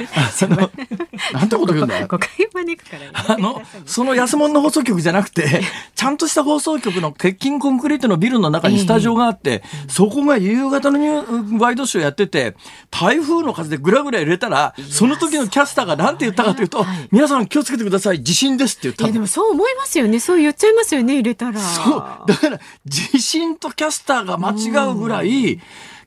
[1.33, 2.01] なんてこと言うんだ？
[2.01, 2.07] よ。
[2.09, 5.63] 誤解招くから、ね、あの、その安物の放送局じゃなくて、
[5.95, 12.57] ちゃんとした放送局の鉄筋コンクリートのビルの中にスタジオがあって、えー、そこが夕方のニュワイドショーやってて、
[12.91, 20.21] 台風の風でぐらぐら揺れたら、その時のキャスターが何て言ったかというと、はい、皆さん気をつけてください、地震ですって言ったいやでもそう思いますよね。
[20.21, 21.61] そう言っちゃいますよね、入れたら。
[21.61, 22.48] そう。
[22.51, 25.61] ら地震とキャスターが間違うぐらい、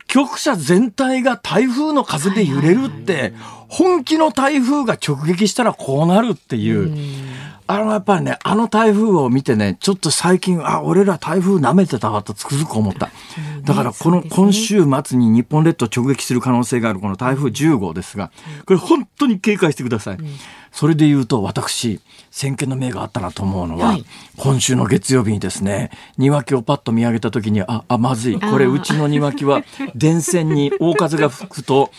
[0.07, 3.33] 局舎全体が台風の風で揺れるって、
[3.69, 6.91] 本気の台風が直撃したらこうなるっていう。
[7.67, 13.09] あのやっぱりね、あの台風を見てね、ちょっと最近、あ、俺ら台風舐めてたわとつくづく思った。
[13.63, 18.31] だからこの今週末に日本列島直撃する可能性があるこの台風10号ですが、
[18.65, 20.17] これ本当に警戒してください。
[20.71, 21.99] それで言うと私
[22.31, 24.05] 先見の明があったなと思うのは、はい、
[24.37, 28.39] 今週の月曜日にですね庭木をパッと見上げた時にああまずい。
[28.39, 29.63] これうちの庭木は
[29.95, 31.91] 電線に大風が吹くと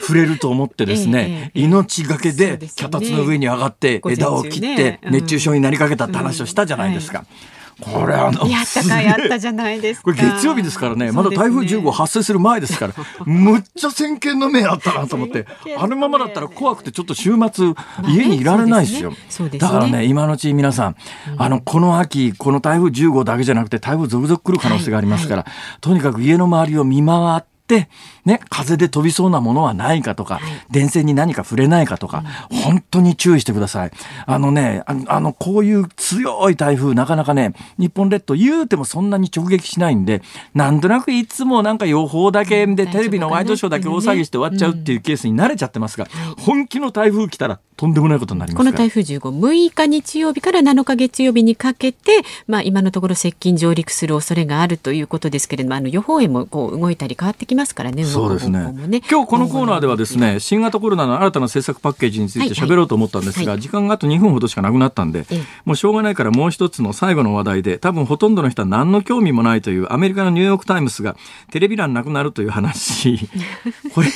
[0.00, 7.20] 触れると思ってですね、ええ、命がけで脚立の上に上がって枝を切って熱中症になりかけたって話をしたじゃないですか。
[7.20, 11.12] うんはいこれあのやったかやったじゃないですこれ月曜日ですからね。
[11.12, 12.94] まだ台風10号発生する前ですから。
[13.26, 15.46] むっちゃ先見の目あったなと思って。
[15.76, 17.74] あのままだったら怖くてちょっと週末
[18.08, 19.12] 家にいられないですよ、
[19.58, 20.96] だからね今のうち皆さん、
[21.36, 25.46] あのこの秋この台風10号だけじゃなくて台風続々来る可能性がありますから、
[25.80, 33.90] とにかく家の周りを見回って、ね、風で飛びそうなものはないかとか、はい、電線に何か触れないかとか、うん、本当に注意してください。
[34.26, 40.22] あのね、あの、こういう強い台風、なかなかね、日本列島言うてもそんなに直撃しないんで、
[40.54, 46.06] なんとなくいつもなんか予報だけで、テレビのワイドショーだけ大騒ぎして終わっちゃうっていうケースに慣れちゃってますが、
[46.38, 58.04] 本気の台風来たらとんでもないことになりますこの台風15、6日日曜日から7日月曜日にかけて、まあ今のところ接近上陸する恐れがあるということですけれども、あの予報円もこう動いたり変わってきますからね。
[58.04, 58.60] そうですね。
[58.72, 65.26] ね今日このコーナーではですね、新型コロナの新たな政策パッケージについて喋ろうと思ったんですが、はいはい、時間があと2分ほどしかなくなったんで、
[65.66, 71.14] もうしょうがないからもう一つの最後の話題で、多分ほとんどの人は何の興味もないというアメリカのニューヨークタイムズが
[71.50, 73.18] テレビ欄なくなるという話。
[73.94, 74.08] これ、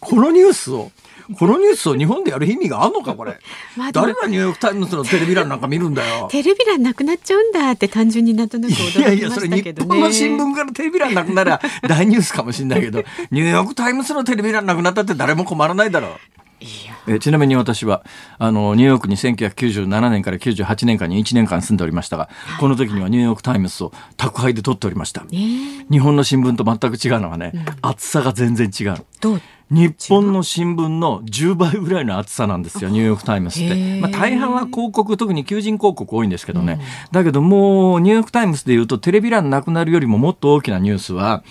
[0.00, 0.90] このニュースを
[1.34, 3.38] このニュースを日本でやる意味があるのかこれ、
[3.76, 6.28] まあ、誰がニューヨーク・タイムズのテレビ欄なんか見るんだよ。
[6.30, 16.35] テレビ欄なくなっちゃうんだって単純になんとなく驚きましたけど、ね、いやいやそれ日本の新聞からテレビ欄なくなら大ニュースかもしれないけどニューヨーク・タイムズのテレビ欄なくなったって誰も困らないだろう
[17.06, 18.04] えちなみに私は
[18.38, 28.96] あのニューヨークに1997年から98年間に1年間住んでおりましたが、はい、この時にはニューヨーク・タイムズを宅配で取っておりました、えー、日本の新聞と全く違うのはね、うん、厚さが全然違う
[29.68, 36.80] 日本の新聞の10倍ぐらいの厚さなんですよニューヨーク・タイムズって、まあ、大半は広告特に求人広告多いんですけどね、うん、
[37.12, 41.42] だけどもうニューヨーク・タイムズでいうとテレビ欄なくなるよりももっと大きなニュースは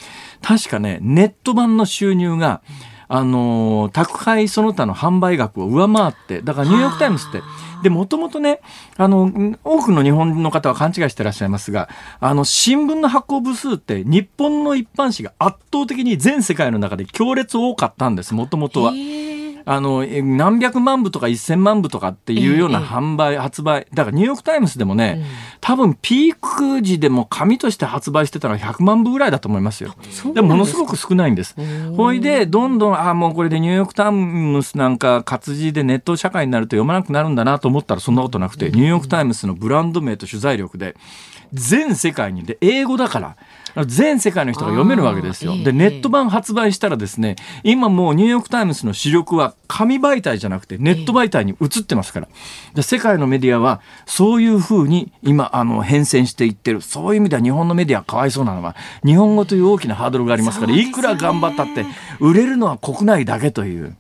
[0.42, 7.42] 確かねネット版の収入が、うんあの宅配その他の販売額を上回ってだからニューヨーク・タイムズって
[7.84, 8.62] でもともとね
[8.98, 9.32] あの
[9.64, 11.90] 多くの日本の方は勘違いしてらっしゃいますが
[12.20, 18.92] あの新聞の発行部数って日本の一般紙が圧倒的に全世界の中で強烈多かったんですもともとは。
[19.66, 23.88] あの、何百万部とか一千万部とかっていうような販売、発売。
[23.94, 25.26] だからニューヨークタイムズでもね、
[25.60, 29.96] 多分ピーク時でも紙として発売してたのは100万部ぐらいだと思いますよ。
[30.34, 31.56] でもものすごく少ないんです。
[31.96, 40.96] ほいで、どんどん、あもうこれでニューヨークタイムズなんか活字でネット社会になると読まなくなるんだなと思ったらそんなことなくて、ニューヨークタイムズのブランド名と取材力で、
[41.54, 43.38] 全世界にで英語だから
[43.84, 45.56] 全世界の人が読めるわけですよ。
[45.62, 52.28] でネット版発売したらですね今もうニューヨーク・タイムズの主力は紙媒体じゃなくてネット媒体に移ってますから
[52.74, 61.86] で世界のメディアはそういうふうに今あの変遷していってるそういう意味では日本のメディアかわいそうなのは日本語という大きなハードルがありますからいくら頑張ったって
[62.20, 63.96] 売れるのは国内だけという。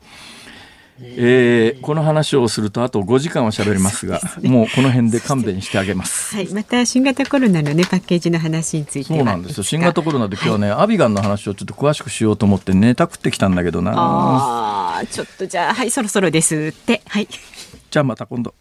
[1.01, 6.35] えー、この話をするとあと5時間は喋りますが、ね、もうこの辺で勘弁してあげます。
[6.35, 9.63] はい、また新型コロナのねパッケージの話についてそうなんですよ。
[9.63, 13.91] 新型コロナで今日はね、はい、アビガンの話をちょっと詳しくしようと思ってネタ食ってきたんだけどな。
[13.95, 17.27] ああ、ちょっとじゃあはいそろそろですってはい。
[17.91, 18.53] じゃあまた今度。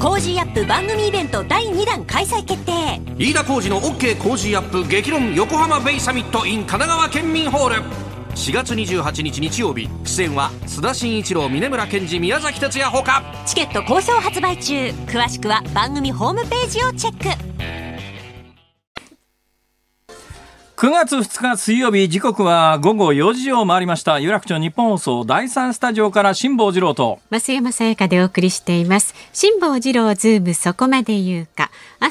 [0.00, 8.05] Cozy Up 番組イベント第2弾開催決定飯田浩司の OK コージーアップ激論横浜ベイサミット in 神奈川県民ホール
[8.36, 9.88] 4月28日日曜日。
[10.04, 13.22] 出演は須田慎一郎峯村健司宮崎哲也ほか。
[13.46, 14.90] チケット好評発売中。
[15.06, 17.55] 詳しくは番組ホームページをチェック。
[20.76, 24.18] 9月2日水曜日時刻は午後4時を回りました。
[24.18, 27.18] 有楽町日本放送第3スタジオから辛坊治郎と。
[27.30, 29.14] 増山さやかでお送りしています。
[29.32, 31.70] 辛坊治郎ズームそこまで言うか。
[31.98, 32.08] 明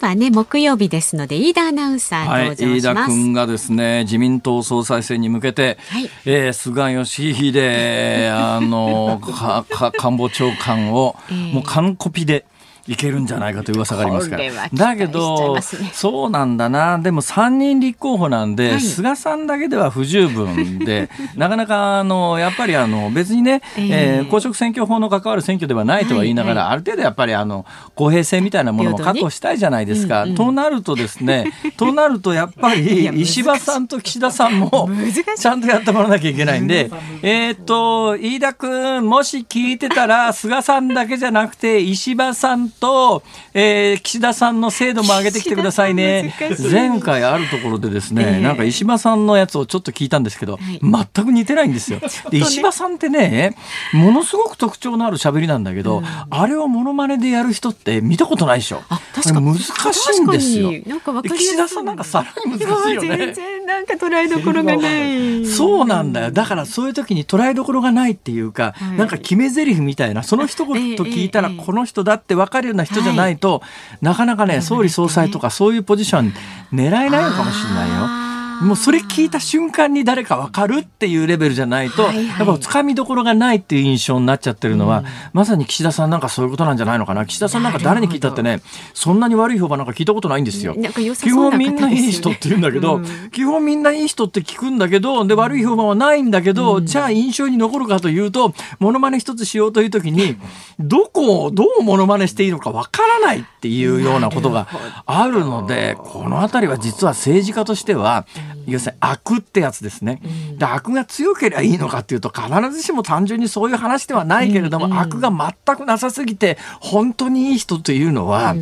[0.00, 12.46] 日はね木曜日ですので飯田アナウンサー登場します、はい、飯田君がですね自民党総裁選に向けて、はい、えー、菅義偉あのかか官房長官を、 えー、もう完コピで
[12.88, 14.44] いけるんじゃないかという噂がありますから。
[14.72, 15.60] だけど、
[15.92, 16.98] そうなんだな。
[16.98, 30.26] でも3人立候補なんで、はい、菅さんだけでは不十分で、 なかなか、あの、やっぱりあの、別にね、えー、えー、公職選挙法の関わる選挙ではないとは言いながら、ある程度やっぱりあの、公平性みたいなものも確保したいじゃないですか。
[30.36, 34.88] となるとですね、 となるとやっぱり、石破さんと岸田さんも、
[35.36, 36.90] ちゃんとやってもらわなきゃいけないんで、
[37.22, 43.22] えっと、飯田君、もし聞いてたら、菅さんだけじゃなくて、石破さんと、
[43.54, 46.34] えー、岸田さんの精度も上げてきてくださいね。
[46.70, 52.00] 前回あるところでですね、えー、なんか石破さんのやつをちょっと聞いたんですけど、はい、全く似てないんですよ。
[52.30, 53.56] で、石破さんってね、
[53.92, 58.82] ものすごく特徴のある喋りなんだけど、うん、あれをモノマネでやる人って見たことないでしょ。
[58.88, 59.68] あ、確か難し
[60.16, 60.72] いんですよ。
[60.86, 63.34] なんか岸田さんなんかさらに難しいよね。
[63.66, 65.44] なんか捉えどころがない。
[65.44, 66.30] そうなんだよ。
[66.30, 73.62] だからそういう時に捉えどころがないっていうか、はい、なんか決め台詞みたいな、その一言聞いたらこの人だって分かるような人じゃないと、
[74.00, 76.32] なかなかね、総理総裁とかそういうポジション
[76.72, 78.25] 狙えないのかもしれないよ。
[78.62, 87.26] もうそれ聞いた瞬間に誰かわかるっていうレベルじゃないと、はいはい、やっぱつかみどころがないっていう印象になっちゃってるのは、うん、まさに岸田さんなんかそういうことなんじゃないのかな？
[87.26, 88.62] 岸田さんなんか誰に聞いたってね
[88.94, 90.74] そんなに悪い評判なんか聞いたことないんですよ。
[90.74, 100.36] 基本みんないい人って言うんだけど、うん、基本みんないい人って聞くんだけどで悪い評判はないんだけど、うん、じゃあ印象に残るかというとモノマネ一つしようという時に
[100.78, 104.68] どこをどうモノマネしていいのかわからないっていうようなことが
[105.06, 108.26] あるのでこの辺りは実は政治家としては
[108.66, 110.20] 要するに悪ってやつですね。
[110.58, 118.54] で悪が強ければいいのかっていうと必ずしも単純にそういう話ではないけれども、悪が全くなさすぎて本当にいい人というのは、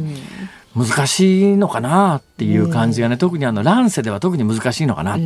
[0.76, 5.16] 難しいのかなっていう感じがね、特にあの乱世では特に難しいのかな、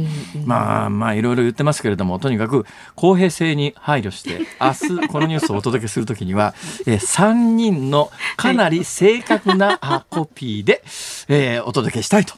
[0.45, 6.55] まあまあいろいろ言ってますけれどもとにかく公平性に配慮して 明日このニュースをお届けするときには、
[6.87, 9.79] えー、3人のかなり正確な
[10.11, 10.83] コピーで、
[11.29, 12.35] えー、お届けしたいと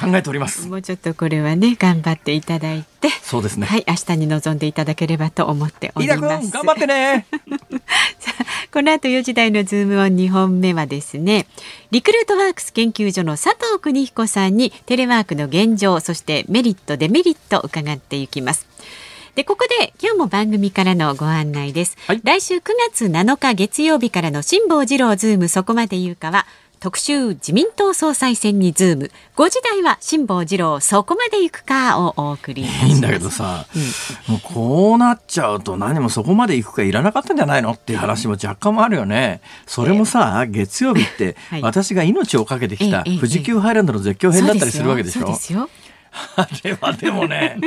[0.00, 0.68] 考えております。
[0.68, 3.08] もうちょっとこれはね頑張っていただいて。
[3.22, 3.66] そうですね。
[3.66, 6.50] はい明日に臨んでいただければと思っております。
[6.50, 7.26] 頑張ってね。
[8.72, 11.46] この後4時台のズームオン2本目はですね
[11.90, 18.66] リクルートワークス研究所の佐藤邦彦さんにテレワークの現状そしてメリットデメリットを伺っていきます。
[19.34, 26.46] でここで今日も番組からのご案内です、はい、来週9月7日月曜日からの辛坊治郎ズームそこまで言うかは
[26.82, 29.10] 特集自民党総裁選にズーム。
[29.36, 33.66] 5時台は辛坊治郎そこまで行くかをお送りいいんだけどさ、
[34.28, 39.42] うん、もうこうなっちゃうと何もそこまで行くかいらなかったんじゃないのっていう話も若干もあるよね。
[39.64, 45.28] それもさ、えー、月曜日って私が命をかけてきた富士急ハイランドの絶叫編だったりするわけでしょ、
[46.34, 47.60] あれはでもね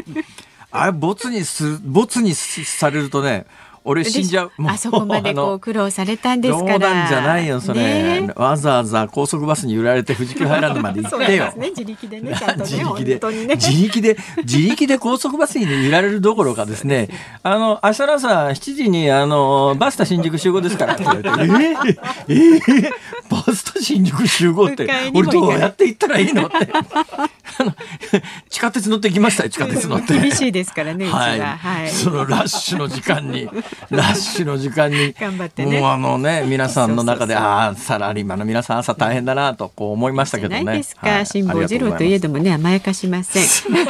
[0.77, 3.45] あれ、ボツにす、ボツにされるとね、
[3.85, 4.51] 俺死んじゃう。
[4.65, 6.73] あそこまでこう苦労されたんですから。
[6.73, 7.81] 冗談じゃないよ、それ、
[8.21, 8.33] ね。
[8.35, 11.53] わざわざ高速バスに揺られて富士急ハイランドまで行ってよ。
[11.55, 17.09] ね、自力でね、 ちゃんとね、自力で、ね、自力で、自力で高速バスに揺られるどころかですね、
[17.43, 22.91] あの、明日の朝7時に、あの、バスタ新宿集合ですからって言われて、えー、えー、
[23.29, 26.55] バスタ新宿集合って、俺どうやって行ったらいいのって。
[28.49, 30.19] 地下鉄乗ってきましたよ、地下鉄乗って。
[30.19, 31.39] 厳しいですからね、はい。
[31.39, 33.47] はい、そのラッシュの時間に。
[33.89, 35.79] ラッシュの時間に頑張ってね。
[35.79, 40.63] もうあのね皆さんの中でああサラリーマンの皆さん朝大変だなとこう思いましたけどね。
[40.63, 43.43] ないですか、はい、辛坊治郎といえどもね甘やかしません。
[43.73, 43.81] で、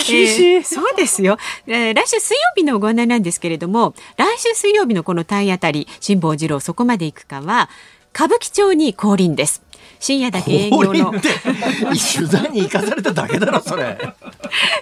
[0.00, 7.68] えー、そうですよ、えー、来週水曜日のご案内なんですけれども来週水曜日のこの体当たり辛坊治郎そこまで行くかは
[8.14, 9.62] 歌舞伎町に降臨です。
[9.98, 11.12] 深夜だけ営業の。
[11.12, 13.98] 取材に行かされただけだろそれ。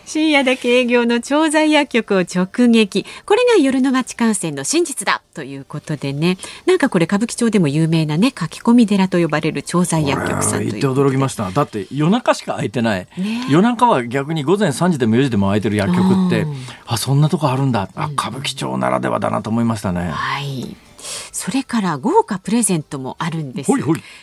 [0.05, 3.07] 深夜だけ営業の調剤薬局を直撃。
[3.25, 6.39] これが夜の街観戦の真実だということでね。
[6.67, 10.73] なんかこれ歌舞伎町でも有名なね書き込み寺と呼ばれる調剤薬局さんという。
[10.79, 16.47] って驚きましただって夜中しか空いてない、ね、夜中は逆に午前3時でも4時でも空いてる薬局って
[16.87, 20.11] あそんなとこあるんだあ歌舞伎町ならではだなと思いましたね。
[20.11, 20.77] はい
[21.33, 23.73] それから豪華プレゼントもあるんです。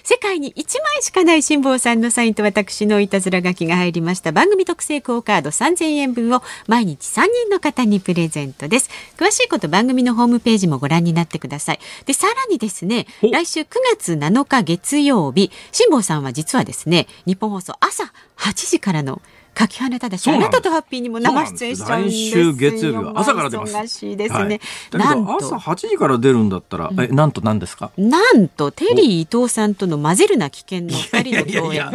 [0.03, 4.31] 世界に1枚しかない辛坊さんのサインと私のいたずら書きが入りました。
[4.31, 8.89] 番組特製クオカード3000円分を毎日3人の方にプレゼントです。
[9.17, 11.79] 詳しいこと番組のホームページもご覧になってください。
[12.05, 19.21] でさらにですね来週9月7日月曜日辛坊さんは実はですね日本放送朝8時からの
[19.67, 22.21] 柿花ただしあなたとハッピーにも生出演しちゃうんですよ。
[22.29, 23.75] 来週月曜日は朝から出ます。
[23.75, 24.61] 忙しいですね。
[24.93, 27.91] はい、なんと朝8時から出るんだったら、えなんと何ですか？
[27.97, 31.85] なんとテリー伊藤さんとの混ぜるな危険の二人の共演。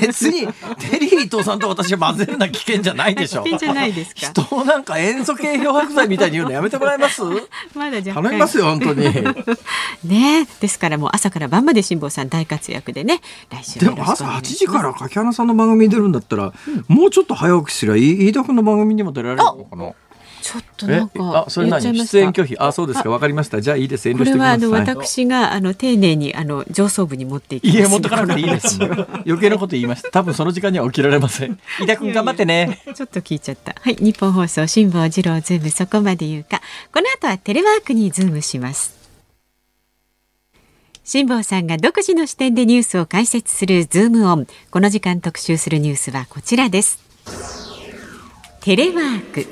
[0.00, 0.46] 別に
[0.90, 3.42] テリー伊藤さんと私は混ぜるな危険じゃないでしょ。
[3.44, 4.32] 危険じゃないですか。
[4.32, 7.20] 人をなんか塩素系漂白剤みたいに言うのやめてもらえます？
[7.76, 9.04] まだじゃ頼みますよ本当に。
[10.04, 13.20] ねですからもう朝から晩まで辛坊さん大活躍でね
[13.50, 16.52] 来週でも朝8時から柿花さんの番組に出るんだったら、
[16.88, 19.92] うん、もうちょっと早起きすりゃ飯田君の番組にも出られるのかな？
[20.42, 21.80] ちょっとなんかあそれ何？
[21.80, 22.58] 出演拒否？
[22.58, 23.10] あそうですか。
[23.10, 23.60] わかりました。
[23.60, 24.08] じゃあいいです。
[24.08, 27.78] 遠慮してこれはあの私があの丁寧にあの上層部に持っていきます。
[27.78, 28.78] いや持ってかなくていいです
[29.24, 30.10] 余計なこと言いました。
[30.10, 31.58] 多分その時間には起きられません。
[31.80, 32.82] 飯田君頑張ってね。
[32.92, 33.76] ちょっと聞いちゃった。
[33.80, 36.60] はいニッポン放送辛坊治郎ズームそこまで言うか。
[36.92, 39.01] この後はテレワークにズームします
[41.04, 44.46] 辛坊さんが独自の視点でニュースを解説するズームオン。
[44.70, 47.00] この時間特集するニュースはこちらです。
[48.60, 49.46] テレワーク。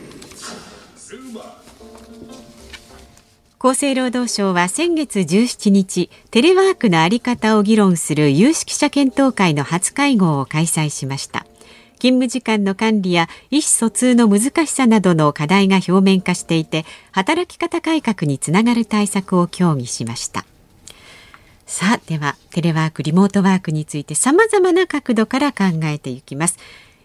[3.58, 11.44] 厚生労働省は先月17日テレワークのあり方を議論する有識者検討会の初会合を開催しました。
[11.98, 20.46] 勤務時間の管理や意思疎通の難しさなどの課題が表面化していて働き方改革につながる対策を協議しました。
[21.72, 26.58] さあではテレワークリモートワークについて様々な角度から考えていきます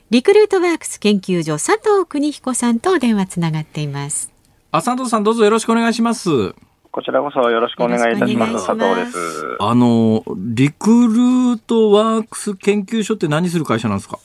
[0.10, 4.32] リクルートワークス研究所佐藤邦彦さんと電話つながっています
[4.72, 6.56] あ佐藤さんどうぞよろしくお願いします
[6.92, 8.54] こちらこそよろしくお願いいたします。
[8.54, 9.58] 佐藤です。
[9.60, 14.18] あの、リクルートワークス研究所って何する会社なんですか？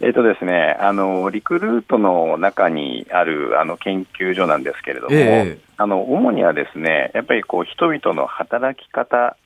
[0.00, 9.36] えっとですね、あの、リクルートの中にあるあの研究所なんですけれども、ええ、あの主にはですね、やっぱりこう人々の働き方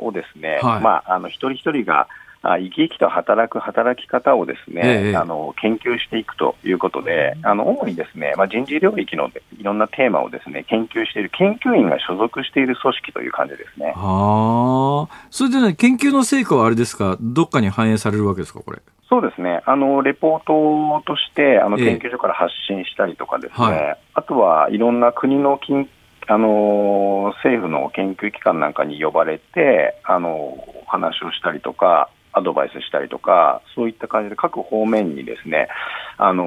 [0.00, 2.08] をですね、はい、まあ、あの一人一人が
[2.42, 13.92] あ生き生きと働く働き方をですね、ええ、あの研究していくということで、あの主にですね、まあ、人事領域のいろんなテーマをですね研究している研究員が所属している組織という感じですね。
[13.94, 15.06] あ。
[15.30, 18.78] それで、ね、研究の成果はあれですか、どっかに反映されるわけですか、これ？
[19.08, 25.90] そうですね、あのレポートとしてあの研究所から発信したりとかですね、えはい、あとはいろんな国の近
[26.28, 35.68] あの政府の研究機関なんかに呼ばれてあの話をしたりとか、アドバイスしたりとか、そういった感じで各方面にですね、
[36.16, 36.46] あの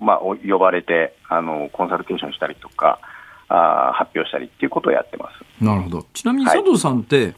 [0.00, 2.98] まあ、呼ばれてあのコンサルテーションしたりとか、
[3.48, 5.64] あ発表したりっていうことをやってます。
[5.64, 6.06] なるほど。
[6.14, 7.34] ちなみに佐藤さんって、はい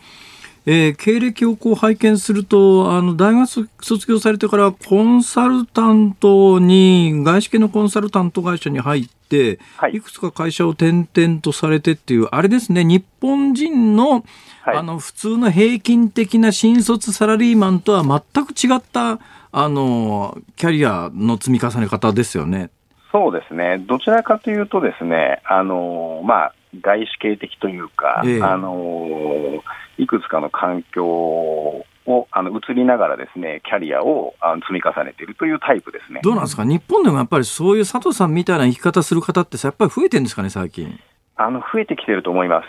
[0.68, 14.24] えー、経歴をこう拝見すると、あの、大学卒業されてからコンサルタントに、外資系のコンサルタント会社に入って、はい、いくつか会社を転々とされてっていう、あれですね、日本人の、
[14.62, 19.20] はい、あの、普通の平均的な新卒サラリーマンとは全く違った、
[19.52, 22.70] あの、キャリアの積み重ね方ですよね。
[23.12, 23.79] そうですね。
[23.79, 29.62] どちらかというとですね、あの、まあ、外資系的というか、ええ、あの、
[29.98, 36.20] いくつかの環境をあの移りながらですねキャリアをあの積み重ねているというタイプですね。
[36.22, 40.98] どうなんですか、日本でもやっぱりそういう佐藤さんみたいな生き方する方ってやっぱり増えてるんですかね、最近？
[41.37, 42.66] あの増えてきてると思います。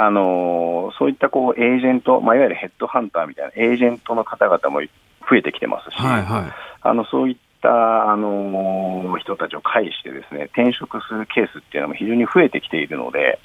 [0.00, 4.80] あのそういったこうエージェント、まあ、いわゆるヘッドハンターみたいなエージェントの方々も
[5.28, 13.38] 増えてきてますし、はいはい、あのそういったあの人たちを介してですね転職するケースっていうのも非常に増えてきているので、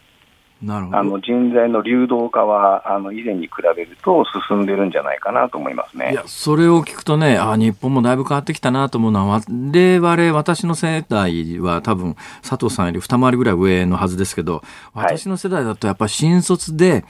[0.63, 0.97] なるほど。
[0.97, 6.11] あの人材の流動化はあの以前に比べると進んでるんじゃないかなと思いますね。
[6.11, 17.03] いやそれを聞くとねあ日本もだいぶ変わってきたなと思うのは我々私の世代は多分佐藤さんより二回りぐらい上のはずですけど私の世代だとやっぱり新卒で、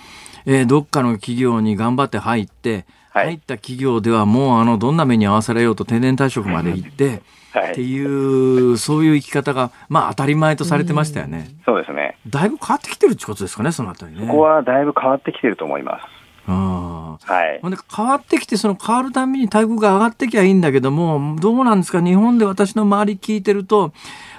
[0.46, 7.22] えー、どっかの企業に頑張って入って入った企業ではもうあのどんな目に遭わされようと定年退職まで行って。
[7.56, 11.52] っていう、そういう生き方が、まあ当たり前とされてましたよね。
[11.64, 12.18] そうですね。
[12.28, 14.26] だいぶ変わってきてるってことですかね、そのあたりね。
[14.26, 16.04] ここはだいぶ変わってきてると思います。
[16.48, 17.62] あはい、
[17.96, 22.02] 変わってきてその変わるたびに待遇が上がってきゃいいんだけどもどうなんですか？
[22.02, 23.94] 日本で私の周り聞いてると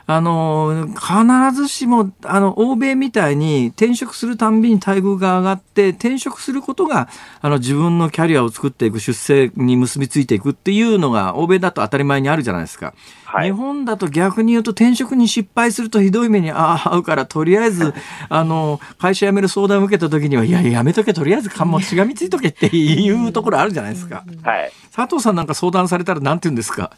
[0.06, 7.08] あの、必ずしも、あの、欧米みたいに転職するたんびに待遇が上がって、転職することが、
[7.40, 12.92] あの、自分のキャリアを作っていく、出世に結びついていくっていうのが、欧米だと当たり前にあるじゃないですか。
[13.34, 17.92] はい、日本だと逆に言うと転職に失敗するとひどい目に遭うからとりあえず
[18.30, 26.92] あの会社辞める相談を受けた時にはいややめとけとりあえずかもしがみついとけっていうところあるじゃないですか、はい、佐藤さんなんか相談されたら何て言うんですか？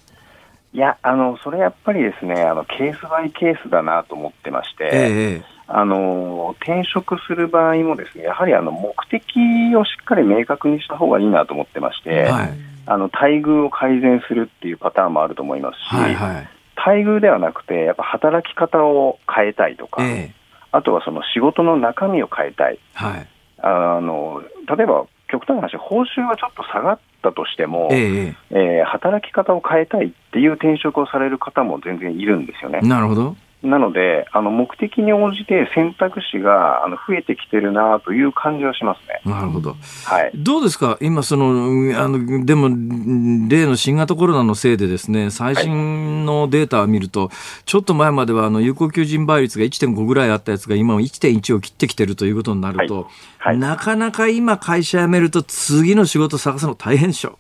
[0.72, 12.50] いや、あの、それやっぱりですね、あの、ケースバイケースだなと思ってまして、ええ、あの、転職する場合もですね、やはりあの、目的をしっかり明確にした方がいいなと思ってまして、はい、
[12.86, 20.32] あの、待遇を改善するっていうパターンもあると思いますし、はいはい、待遇ではなくて、やっぱ働き方を変えたいとか、え、
[20.72, 22.78] あとはその仕事の中身を変えたい。
[22.94, 23.26] はい、
[23.62, 24.42] あの、
[24.76, 27.96] 例えば、極端な話、報酬はちょっと下がったとしても、え
[28.28, 32.80] ええー、働き方を変えたいっていう転職をされる方も全然いるんですよね。
[32.80, 39.20] なるほどなので、あの目的に応じて選択肢があの増えてきてるなという感じはしますね。
[39.24, 39.76] なるほど。
[40.04, 40.30] はい。
[40.34, 40.98] どうですか？
[41.00, 42.68] 今その、あの、でも、
[43.48, 47.30] 例の新型コロナのせいでですね、最新のデータを見ると、はい、
[47.64, 53.04] ちょっと前まではあの有効求人倍率が1.5ぐらいあったやつが今は1.1を切ってきてるということになると、はい
[53.38, 57.38] はい、なかなか今会社辞めると次の仕事探すの大変でしょ。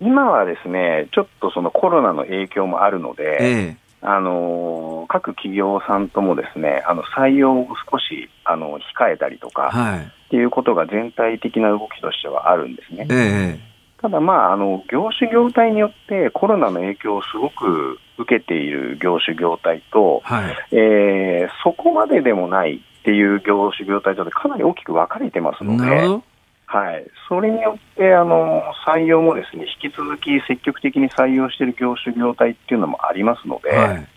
[0.00, 13.06] 今はですね、ちょっとそのコロナの影響もあるので、ええあの各企業さんともですねあの採用を少しあの控えたりとか、はい、っていうことが全体的な動きとしてはあるんですね。
[13.10, 13.74] え
[14.04, 26.22] ただ、まああの、業種業態によってコロナの影響をすごく受けている業種業態と、はい、えー、そこまででもないっていう業種業態とでかなり大きく分かれてますので。
[26.66, 34.08] はい、それによってあの採用もですね引き続き積極的に採用している業種業態っていうのもありますので、はい、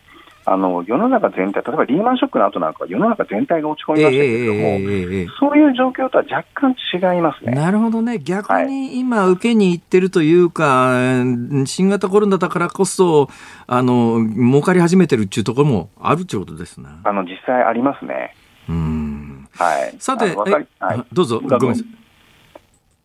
[0.50, 7.52] あの世の中全体、例えばリーマンショックの後なんかは世の中全体が落ち込みましたけれども、えーえー、そういう状況とは若干違いますね。
[7.52, 11.26] なるほどね、逆に今、受けに行ってるというか、は
[11.64, 13.28] い、新型コロナだからこそ、
[13.68, 16.88] あの儲かり始めてるっていうところもあるってことですね。
[17.04, 18.34] あの実際ありますね。
[18.70, 19.50] うん。
[19.52, 22.07] はい、さて、はい、どうぞ、ごめんなさい。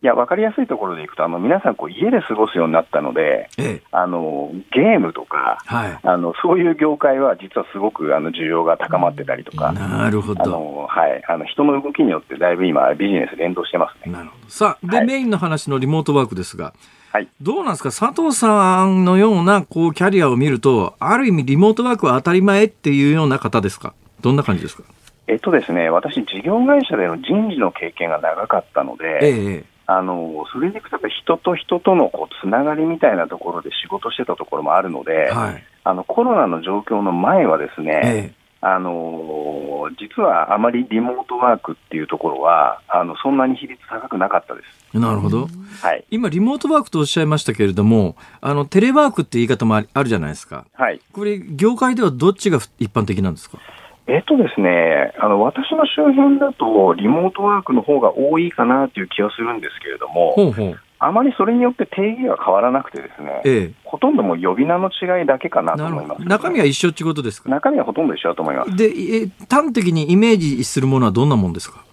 [0.03, 10.43] いや、分かりやすいところでいくと、あの皆さんこう、家で過ごすようになったので、ええ、あのゲームとか、はい、あの、そういう業界は実はすごくあの需要が高まってたりとか、なるほど。
[10.43, 14.11] あの、はい、あの人の動きによって、だいぶ今、ビジネス連動してますね。
[14.11, 14.49] なるほど。
[14.49, 16.73] さあ、で、はい、メインの話のリモートワークですが、
[17.13, 24.83] はい、どうなんですか、佐藤さんのようなこうキャリアを見ると、ある意味、リモートワークは当たり前っていうような方ですか、どんな感じですか？
[25.27, 29.29] えっとですね、私、事業会社での人事の経験が長かったので、え
[29.59, 38.43] え、あのそれでいくと、人と人とのこうつながりみたいなところで仕事してたところもあるので、はい、あのコロナの状況の前はですね、ええ。
[38.65, 44.97] あの実はあまりリモートワークっていうところはあのそんなに比率高くなかったです。
[44.97, 45.49] なるほど、
[45.81, 53.57] はい、今リモートワークとおっしゃいましたけれどもあのテレワークって言い方もあるじゃないですか、はい、これ業界ではどっちが一般的なんですか？
[54.05, 60.79] えっとですね、あの私の周辺だと、リモートワークの方が多いかなという気はするんですけれども、ほうほう。
[60.99, 67.49] あまりそれによって定義が変わらなくて、ですね、ええ、ほとんどもう呼び名の違いだけかなと思います、ね、中身は一緒ってことですか？
[67.49, 68.75] 中身はほとんど一緒だと思います。
[68.75, 71.83] でえ端的にイメージするものはどんなもんですか？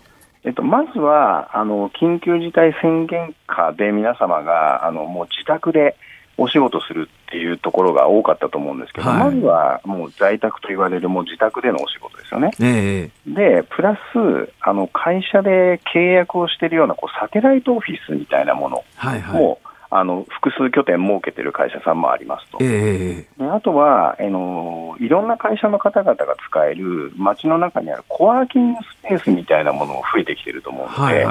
[0.43, 5.97] えっと、まずはあの緊急事態宣言下で皆様があのもう自宅で、
[6.41, 12.51] お仕事するっていうところが多かったと思うんですけど、はい、まずはもう在宅と言われるもう自宅でのお仕事ですよね。
[12.59, 31.27] えー、で、プラス、あの会社で契約をしているようなこうサテライトオフィスみたいなものを、はいはいあの複数拠点設けてる会社さんもありますと、えー、あとはあの、いろんな会社の方々が使える街の中にあるコワーキングスペースみたいなものも増えてきてると思うので、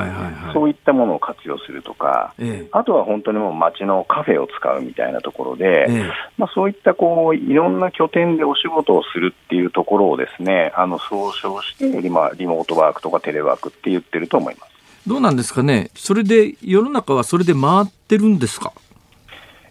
[0.54, 14.69] そういったものを活用するとか、えー、あとは本当にもう街のカフェを使うみたいなところで、えー、まあ、そういったこういろんな拠点でお仕事をするっていうところをですねあの総称して今、リモートワークとかテレワークって言ってると思います。
[15.08, 18.74] どうなんですかね、それで世の中はそれで回ってるんですか？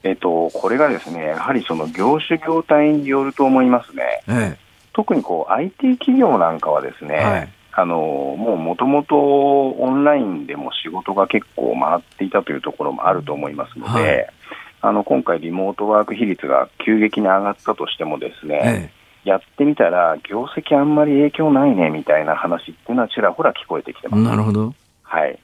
[0.02, 4.22] えっと、これがですね、やはりその業種業態によると思いますね。
[4.28, 4.58] ええ、
[4.92, 14.28] 特にこう IT 企業なんかはですね、はい、あのもうもともとオンラインでも仕事が結構回っていたというところもあると思いますので、はい、
[14.82, 18.90] あの今回、リモートワーク比率が急激に上がったとしてもですね、え
[19.26, 24.22] え、やってみたら、業績あんまり影響ないねみたいな話っていうのはちらほら聞こえてきてます。
[24.22, 24.74] なるほど
[25.08, 25.38] はい。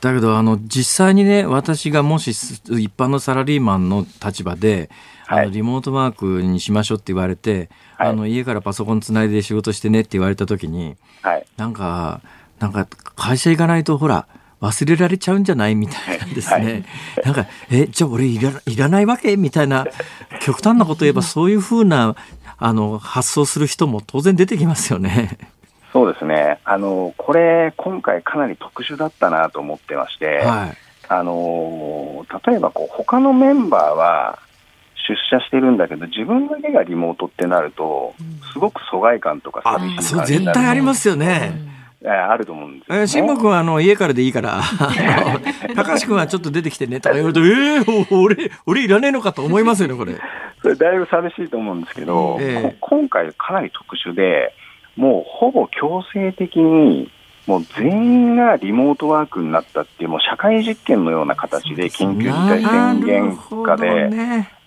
[0.00, 4.90] だけど、あの、実際にね、私がもし一般のサラリーマンの立場で、
[5.26, 12.20] あのリモートワークにしましょうって言われて、はい、あの家からパソコンつないで仕事してねって言われた時に、はい、なんか、
[12.58, 14.26] なんか会社行かないとほら、
[14.60, 16.84] 忘れられちゃうんじゃないみたいなですね。
[17.16, 19.86] はい、なんか、え、じゃあ俺いらいらないわけみたいな、
[20.42, 22.16] 極端なこと言えば そういうふうな、
[22.58, 25.38] あの、発想する人も当然出てきますよね。
[25.92, 30.76] そうですね、あのこれ、今回かなり特殊だったなと思ってまして、はい、
[31.08, 34.38] あの例えばこう他のメンバーは
[35.08, 38.14] 出社してるんだけど、自分だけがリモートってなると、
[38.52, 41.70] すごく疎外感とか寂しい感じ絶対ありますよね。
[42.08, 43.06] あると思うんです、ね。
[43.06, 44.60] 慎吾君はあの家からでいいから、
[45.76, 50.14] 高橋君はちょっと出てきてねとか言われると、ええー、俺、俺いらねえのかと思いますよね、これ。
[50.62, 54.54] それだいぶ寂しいと思うんですけど、えー、今回かなり特殊で、
[55.00, 57.10] もうほぼ強制的に、
[57.46, 64.10] もう全員がリモートワークになったっていう、もう社会実験のような形で緊急事態宣言下で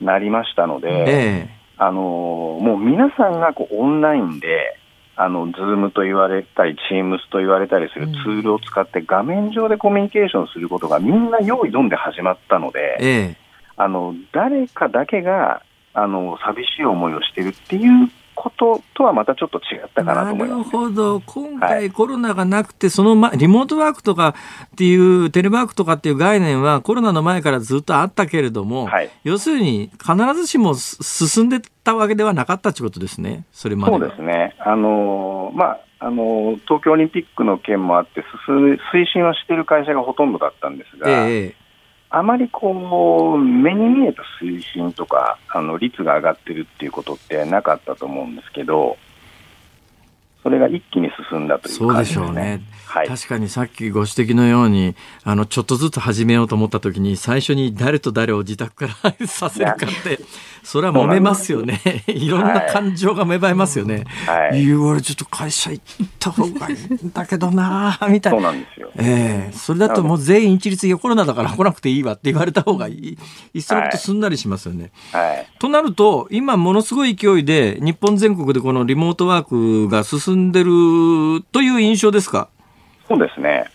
[0.01, 4.79] なりましたので、あのもう皆さんがこうオンラインで、
[5.15, 12.97] あの、ズームと言われたり、チームスと言われたりするツールを使って画面上でコミュニケーションすることがみんなよーいドンで始まったので、
[13.77, 15.61] あの、誰かだけが、
[15.93, 34.55] あの、寂しい思いをしてるっていうこととはまたちょっと違ったかなと思います、ね、なるほど、今回コロナがなくて、その、ま、リモートワークとかっていう、テレワークとかっていう概念はコロナの前からずっとあったけれども、はい、要するに必ずしも進んでたわけではなかったということですね、それまでそうですね。
[34.59, 41.55] あのまああの東京オリンピックの件もあって、推進はしている会社がほとんどだったんですが、ええ、
[42.15, 48.97] あまりこう目に見えた水深とかあの率が上がってるっていうことってなかったと思うんですけど、
[50.43, 52.25] それが一気に進んだという感じですね。
[52.25, 52.61] そうでしょうね。
[52.85, 60.19] はい、確かにさっきご指摘のようにあのちょっとずつ始めようと思った時に最初に誰と誰を自宅からさせるかって
[60.61, 61.81] それは揉めますよね。
[62.05, 68.37] いろんな感情が芽生えますよね、はい、言われちょっと会社行った方がいいんだけどなみたいな。
[68.37, 73.17] そうなんですよ、えー、それだともう全員一律コロナだから来なくていいわって言われた方がいい。
[73.55, 82.49] いっそのことすんなりしますよね、はい、となると今ものすごい勢いで日本全国でこのリモートワークが進んでるという印象ですか？
[83.07, 83.65] そうですね。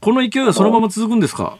[0.00, 1.58] この勢いはそのまま続くんですか？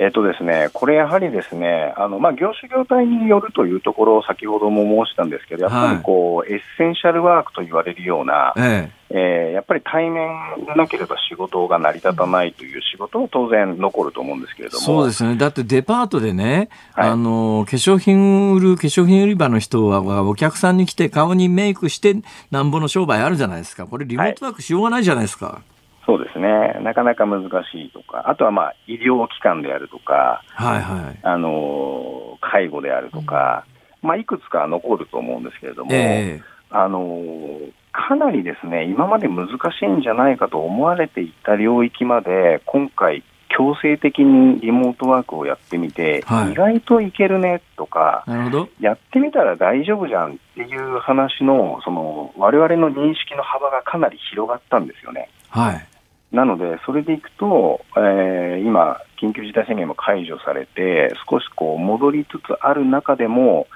[0.00, 10.28] えっとですね、これやはりですね、あのまあ、業種業態によるというところを先ほども申したんですけど、やっぱりこう、はい、エッセンシャルワークと言われるような、えええー、やっぱり対面
[10.66, 14.84] でなければ仕事が成り立たないという仕事は当然残ると思うんですけれども。
[14.84, 15.34] そうですね。
[15.34, 22.14] だってデパートでね、はい、あの、化粧品売る化粧品売り場の人はお客さんに来て顔にメイクして
[22.52, 23.86] なんぼの商売あるじゃないですか。
[23.86, 25.46] これリモートワークしようがないじゃないですか。
[25.46, 25.77] はい
[26.08, 27.48] そうですね、なかなか難し
[27.84, 33.66] いとか、あとはまあ医療機関であるとか、はいはい、あの介護であるとか、
[34.00, 37.60] まあ、いくつか残ると思うんですけれども、えー、あの
[37.92, 48.24] かなりですね今まで難しいんじゃないかと思われていた領域まで、今回、強制的にリモートワークをやってみて、はい、意外といけるねとか、
[48.80, 55.28] やってみたら大丈夫じゃんっていう話の、その我々の認識の幅がかなり広がったんですよね。
[55.50, 55.86] はい
[56.32, 63.66] なので、それでいくと、えー、今、緊急事態宣言も解除されて、少しこう戻りつつある中でも、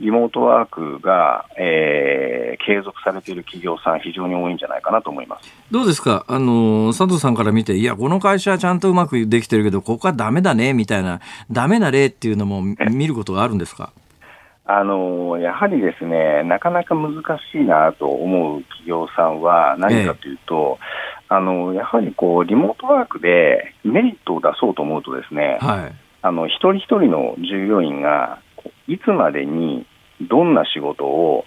[0.00, 5.54] リモートワークが、えー、継続されている企業さん、非常に多いんじゃないかなと思います。
[5.70, 13.92] どうですか、あの佐藤さんから見て、いや、この会社はちゃんとうまくできてるけど、ここはだめだねみたいな、だめな例っていうのも見ることがあるんですか？
[14.64, 17.14] あのやはりですね、なかなか難
[17.52, 28.42] しいなと思う企業さんは何かというと、ええ、あのやはりこうリモートワークでメリットを出そうと思うとですね、はい、あの一人一人の従業員が
[28.86, 29.86] いつまでに
[30.20, 31.46] どんな仕事を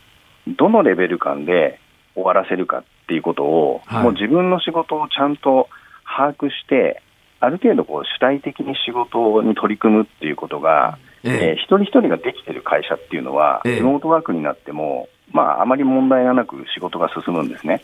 [0.58, 1.80] どのレベル感で
[2.16, 5.70] 終わらせるかっていうことを、はい、もう自分の仕事をちゃんと
[6.18, 7.02] 把握して、
[7.40, 11.32] ある程度こう主体的に仕事に取り組むっていうことが、ええ。
[11.32, 17.82] えー、一人一人ができてる会社っていうのは、リモートワークになっても、まあ、あまり問題がなく仕事が進むんですね。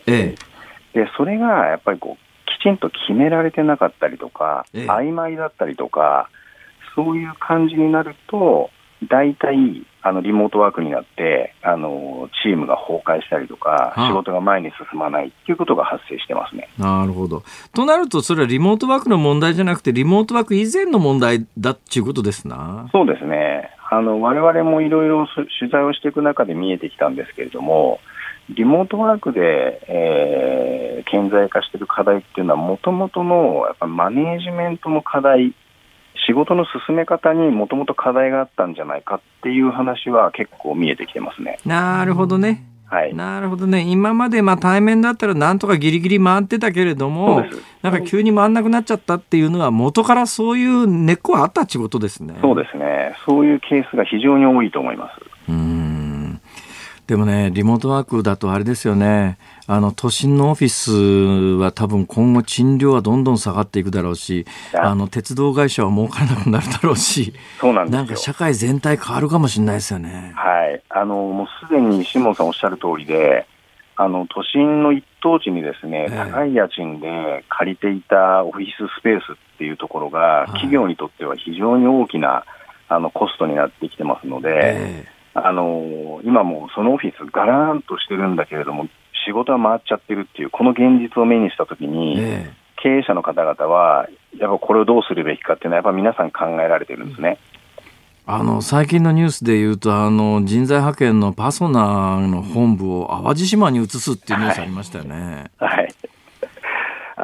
[0.94, 6.28] でそれがやっぱりこうきちんと決められてなかったりとか、曖昧だったりとか、
[6.94, 8.70] そういう感じになると、
[9.08, 16.68] 大体、あの、リモートワークになって、あの、チームが崩壊したりとか、仕事が前に進まないっていうことが発生してますね。
[16.78, 17.42] なるほど。
[17.74, 22.88] となると、それはリモートワークの問題じゃなくて、リモートワーク以前の問題だっていうことですな。
[22.92, 23.70] そうですね。
[23.90, 25.26] あの、我々もいろいろ
[25.60, 28.00] 取材をしていく中で見えてきたんですけれども、
[28.52, 35.54] リモートワークで、えー、顕在化している課題っていうのは、もともとのやっぱマネージメントの課題
[36.26, 41.58] 仕事の進め方にもともと課題があったんじゃないかっていう話は結構見えてきてますね。
[41.64, 42.64] なるほどね。
[42.86, 47.42] はい、なるほどね、今までまあ対面だったらなんとかぎりぎり回ってたけれども、
[47.80, 52.34] なんか急に回んなくなっちゃったっていうのは、元からそういう根っこはあったってことですね。
[52.42, 55.50] そうですね、そういうケースが非常に多いと思います。
[55.50, 55.91] うん
[57.12, 59.36] でもね、リモートワークだとあれですよね、
[59.66, 70.32] あの都心のオフィスは多分今後賃料はどんどん下がっていくだろうし、あの鉄道会社は儲からなくなるだろうし、そうなんなんか社会全体変わるかもしれないですよね。
[70.34, 73.46] はい、あのもうすでに下門さんおっしゃる通りで、
[73.96, 82.46] あの都心の一等地にですね、高い家賃で借りていたオフィススペースっていうところが、企業にとっては非常に大きな
[82.88, 88.88] あのコストになってきてますので、えー、あの今もそのオフィス、がらーんとしてるんだけれども、
[89.26, 94.08] 仕事は回っちゃってるっていう、この現実を目にしたときに、えー、経営者の方々は、
[94.38, 97.38] やっぱこれをどうするべきかっていうのは、やっぱ皆さん考えられてるんですね。
[98.24, 105.50] あの最近のニュースでいうとあの人材派遣のパソナの本部を淡路島に移すっていうニュースありましたよね。
[105.58, 105.94] はい、はい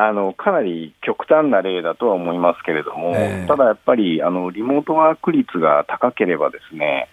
[0.01, 7.09] あのかなり極端な例だとは思いますけれども、えー、ただやっぱりあのリモートワーク率が高ければですね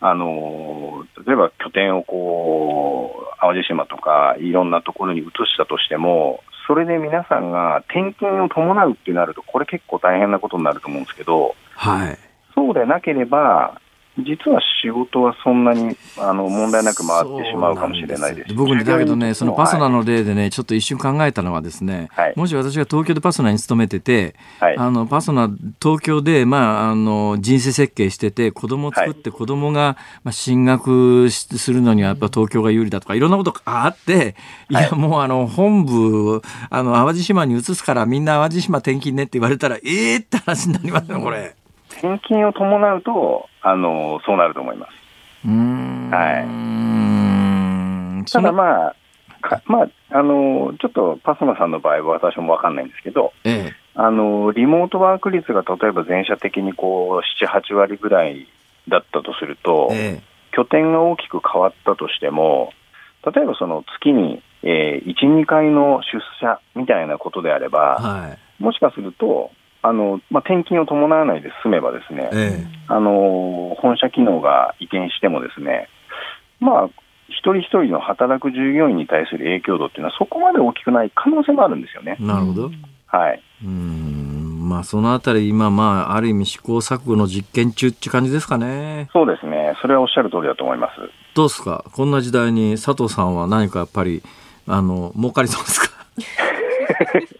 [0.00, 12.18] あの例えば拠点をこう淡路島とかいろんなところに移したとしても、それで皆さんが転勤を伴うってなると、これ結構大変なことになると思うんですけど、はい、
[12.54, 13.80] そうでなければ、
[14.24, 18.54] 実は仕事はそんなにあの問題なく回ってしまうかもしれないです。
[18.54, 25.50] 僕ね、だけどね、そのパソナの例でね、ちょっと一瞬考えたのはですね、はい、もし私が東京でパソナに勤めてて、はい、あのパソナ、
[25.80, 34.34] 東京で、まあ、あの人生設計してて、子供を作って、子供が、まあ、進学するのにはやっぱ東京が有利だとか、いろんなことがあって、
[34.70, 34.74] い。
[34.74, 41.54] や、もうあの本部、あの淡路島に移すから、みんな淡路島転勤ねって言われたら、ええー、って話になりますよ、これ。
[41.90, 44.92] 転勤を伴うと、あのそうなると思います。
[45.46, 46.40] は
[48.24, 48.96] い、ただまあ、
[49.66, 58.48] まあ、あのちょっとパスマさんの場合は私も分かんないんですけど、ええ、あのリモートワーク率が例えば全社的にこう7、8割ぐらい
[58.88, 60.20] だったとすると、え、
[60.52, 62.72] 拠点が大きく変わったとしても、
[63.34, 69.50] 例えばその月に、えー、1、2回の出社みたいなことであれば、はい、もしかすると、
[69.82, 75.88] あのまあ、転勤を伴わないで済めば、ですね、えあの本社機能が移転しても、ですね、
[76.60, 76.88] まあ、
[77.28, 82.16] 一人一人の働く従業員に対する影響度っていうのは、そこまで大きくない可能性もあるんですよね。
[82.18, 82.70] なるほど。
[83.06, 83.42] はい。
[83.64, 89.08] うんまあ、そのあたり、今、まあ、ある意味、試行錯誤の実験中って感じですかね。
[89.12, 89.74] そうですね。
[89.80, 90.94] それはおっしゃる通りだと思います。
[91.34, 91.84] どうですか？
[91.92, 94.22] こんな時代に佐藤さんは何かやっぱり、
[94.66, 95.96] あの、儲かりそうですか？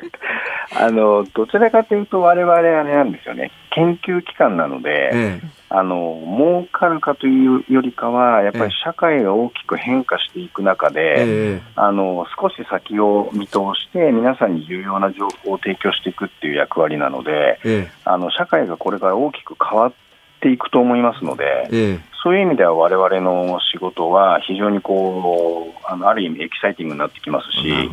[0.81, 20.08] あのどちらかというと、われわれあれなんですよね、研究機関なので、ええ、あの儲かるかというよりかは、やっぱり社会が大きく変化していく中で、え、あの少し先を見通して、皆さんに重要な情報を提供していくっていう役割なので、あの社会がこれから大きく変わって
[20.53, 27.91] いくと思いますので、そういう意味では我々の仕事は非常にこうあのある意味エキサイティングになってきますし、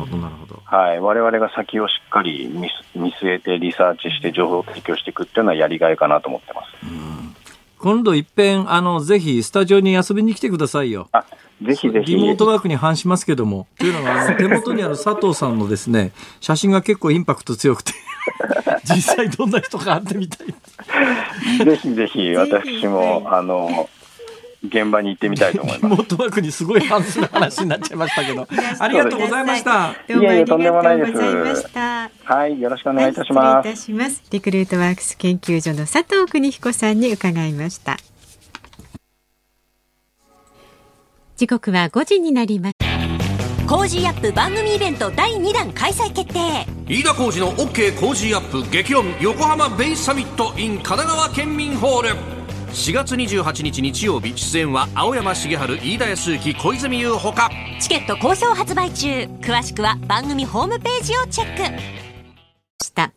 [0.64, 2.48] はい、我々が先をしっかり
[2.94, 6.66] 見据えてリサーチして情報を提供していくっていうのはやりがいかなと思ってます。
[7.78, 11.08] 今度いっぺん、あの、ぜひスタジオに遊びに来てくださいよ。
[11.12, 11.24] あ、
[11.62, 12.16] ぜひぜひ。
[12.16, 13.66] リモートワークに反しますけども。
[13.78, 17.92] というのが、手元にある佐藤さんのですね、写真が結構インパクト強くて
[18.84, 21.64] 実際どんな人か会ってみたい。
[21.64, 23.88] ぜひぜひ、私も、あの、
[24.64, 25.82] 現場に行ってみたいと思います。
[25.82, 28.48] リモートワークにすごい反する話になっちゃいましたけど。
[28.78, 29.94] ありがとうございました。
[30.08, 31.68] いやいや、とんでもないです。
[32.24, 33.44] はい、よろしくお願いいたします。
[33.46, 34.22] はい、いたします。
[34.30, 37.96] リクルートワークス研究所の佐藤邦彦さんに伺いました。
[41.36, 43.05] 時刻は5時になります。
[43.68, 46.64] Cozy Up 番組イベント第2弾開催決定。
[46.86, 52.08] 飯田浩司の OK コージーアップ激論横浜ベイサミット in 神奈川県民ホール。
[52.68, 57.50] 4月28日日曜日出演は青山繁晴飯田泰之小泉悠ほか。
[57.80, 59.08] チケット好評発売中。
[59.40, 62.84] 詳しくは番組ホームページをチェック。
[62.84, 63.12] した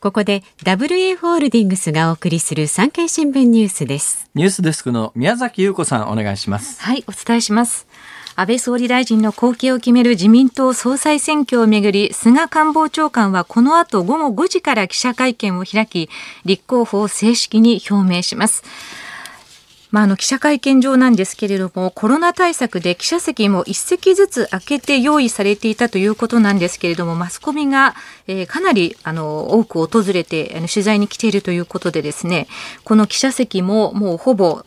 [0.00, 4.30] ここで WA ホールディングスがお送りする産経新聞ニュースです。
[4.34, 6.80] ニュースデスクの宮崎優子さんお願いします。
[6.80, 7.86] はいお伝えします
[8.40, 16.08] 安倍総理大臣の後継を決める自民党総裁選挙をめぐり菅官房長官はこの後午後5時から記者会見を開き
[16.46, 18.64] 立候補を正式に表明します。
[19.90, 27.94] まあ、あの記者会見場なんですけれどもコロナ対策で記者席も1席ずつ空けて用意されていたということなんですけれどもマスコミが、
[28.26, 32.46] えー、かなりあの多く訪れてあの取材に来ているということでですね
[32.84, 34.62] この記者席ももうほぼ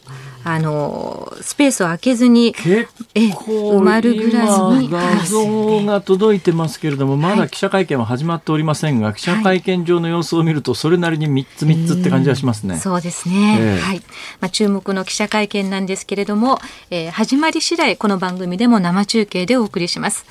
[0.45, 12.75] あのスペースを空けずに埋まるぐらいに画像が届いてますけれども、まだ記者会見は始まっておりませんが、はい、記者会見場の様子を見るとそれなりに3つ3つって感じがしますね。
[12.75, 13.99] うそうですね、えー、はい。
[14.41, 20.25] まあ、注目の記者会見なんですけれども、えー、始まり次第この番組でも生中継でお送りします。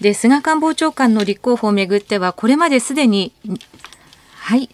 [0.00, 3.32] で菅官房長官の立候補をめぐってはこれまですでに
[4.34, 4.70] はい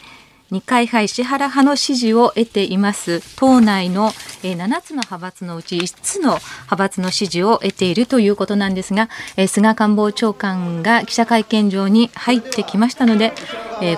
[0.50, 4.10] 二階派石原派の支持を得ています党内の
[4.42, 9.08] 7つの派閥のうち5つの派閥の支持を得ているということなんですが
[9.48, 13.32] 菅官房長官が記者会見場に入ってきましたので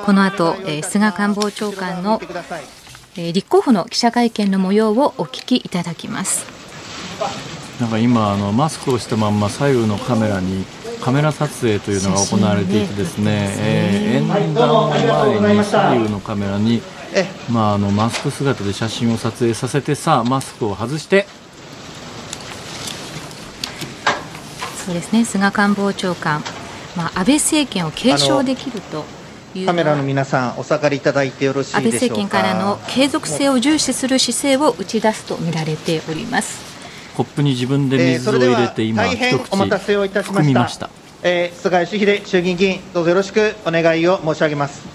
[0.07, 2.21] この後菅官房長官の
[3.15, 6.47] 立候補の記者会見の模様をお聞きいただきます。
[7.81, 10.65] なんか今あのマスクをしたまんま左右のカメラに
[11.01, 16.83] カメラ撮影というのが行われていてですね、えー、演談を前に左右のカメラに、
[17.51, 21.27] まあ、あのマスク姿で写真を撮影させてさあマスクを外して。
[24.85, 26.43] そうですね菅官房長官、
[26.97, 29.05] まあ、安倍政権を継承できると
[29.67, 36.68] カメラの皆さんお下がりいただいてよろしい安倍政権からの継続性を重視する姿勢を打ち出すと見られております
[37.19, 40.61] コップに自分で水を入れて今、えー、一口お待たせをいたしました。
[40.61, 40.89] ました
[41.25, 44.87] えー、菅義偉衆議院議員どうぞよろしくお願いを申し上げます。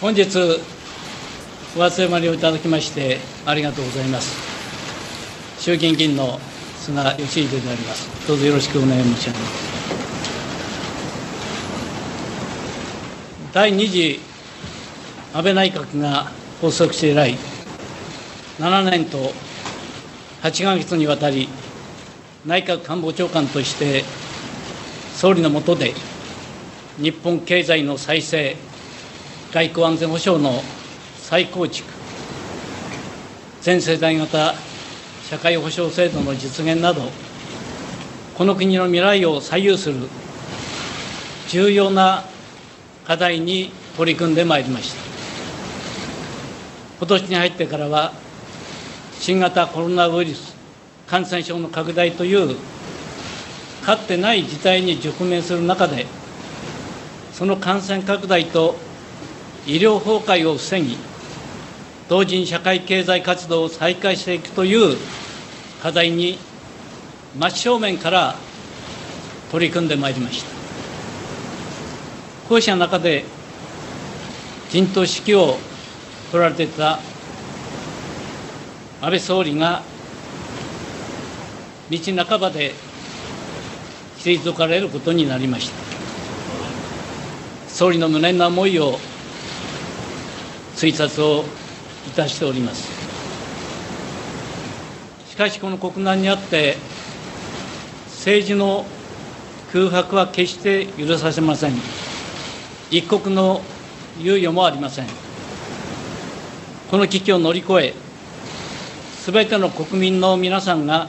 [0.00, 0.24] 本日
[1.76, 4.34] お集まりをいただきましてありがとうございます。
[5.58, 6.40] 衆議院議員の
[6.78, 8.26] 菅義偉であります。
[8.26, 9.66] どうぞよろしくお願い申し上げます。
[13.52, 14.20] 第2次
[15.34, 17.55] 安倍内閣が発足して以来
[18.58, 19.32] 7年と
[20.42, 21.48] 8か月にわたり
[22.46, 24.02] 内閣官房長官として
[25.14, 25.92] 総理の下で
[26.98, 28.56] 日本経済の再生
[29.52, 30.62] 外交安全保障の
[31.18, 31.86] 再構築
[33.60, 34.54] 全世代型
[35.28, 37.02] 社会保障制度の実現など
[38.36, 40.08] この国の未来を左右する
[41.48, 42.24] 重要な
[43.06, 45.00] 課題に取り組んでまいりました。
[46.98, 48.12] 今年に入ってからは
[49.20, 50.54] 新型コロナウイルス
[51.06, 52.56] 感染症の拡大という
[53.84, 56.06] かつてない事態に直面する中で
[57.32, 58.76] その感染拡大と
[59.66, 60.96] 医療崩壊を防ぎ
[62.08, 64.96] 同時に社会経済活動を再開していくという
[65.82, 66.38] 課題に
[67.36, 68.36] 真正面から
[69.50, 70.56] 取り組んでまいりました。
[72.48, 73.24] こうした中で
[74.70, 75.58] 陣頭指揮を
[76.30, 77.00] 取られていた
[79.02, 79.82] 安倍総理が
[81.90, 82.72] 道半ばで
[84.18, 85.76] 退かれることになりました。
[87.68, 88.98] 総理の無念な思いを
[90.74, 91.44] 推察を
[92.08, 92.88] いたしております。
[95.30, 96.76] しかしこの国難にあって
[98.08, 98.86] 政治の
[99.72, 101.74] 空白は決して許させません。
[102.90, 103.60] 一刻の
[104.18, 105.06] 猶予もありません。
[106.90, 108.05] この危機を乗り越え
[109.26, 111.08] すべての国民の皆さんが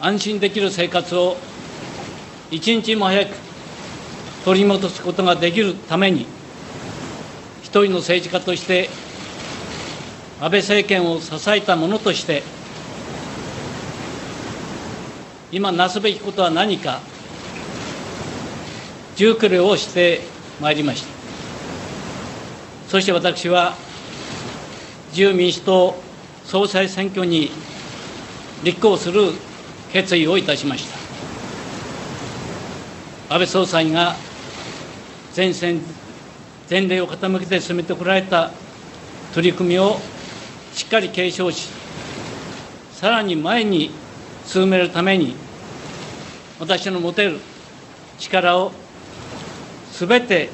[0.00, 1.36] 安心できる生活を
[2.50, 3.36] 一日も早く
[4.46, 6.24] 取り戻すことができるために
[7.60, 8.88] 一人の政治家として
[10.40, 12.42] 安倍政権を支えた者として
[15.52, 17.00] 今なすべきことは何か
[19.14, 20.22] 熟慮をして
[20.58, 21.08] まいりました。
[22.88, 23.74] そして私は
[25.10, 26.07] 自由民主党
[26.48, 27.50] 総裁選挙に
[28.64, 29.32] 立候補する
[29.92, 30.88] 決意をいたしまし
[33.28, 33.34] た。
[33.34, 34.16] 安倍総裁が
[35.36, 35.82] 前線
[36.70, 38.50] 前例を傾けて進めてこられた
[39.34, 39.98] 取り組みを
[40.72, 41.68] しっかり継承し
[42.92, 43.90] さらに前に
[44.46, 45.34] 進めるために
[46.58, 47.38] 私の持てる
[48.18, 48.72] 力を
[49.92, 50.48] すべて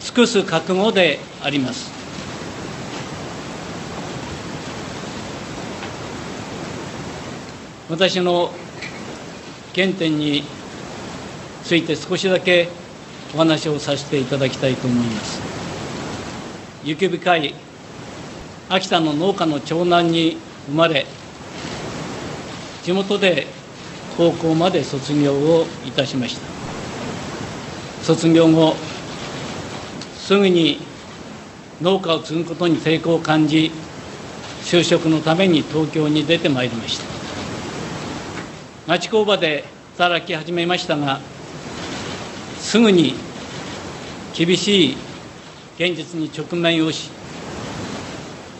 [0.00, 1.97] 尽くす覚悟であります。
[7.88, 8.50] 私の
[9.74, 10.42] 原点に
[11.64, 12.68] ついて少しだけ
[13.34, 15.40] お話をさせていただきたいと思います。
[16.84, 17.54] 雪深い
[18.68, 20.36] 秋田の農家の長男に
[20.66, 21.06] 生まれ
[22.82, 23.46] 地元で
[24.16, 26.46] 高校まで卒業をいたしました。
[28.04, 28.74] 卒業後
[30.16, 30.78] すぐに
[31.80, 33.70] 農家を継ぐことに抵抗を感じ
[34.62, 37.17] 就職のために東京に出てまいりました。
[38.88, 39.64] 町工場で
[39.98, 41.20] 働き始めましたが
[42.58, 43.12] すぐに
[44.34, 44.96] 厳しい
[45.76, 47.10] 現実に直面をし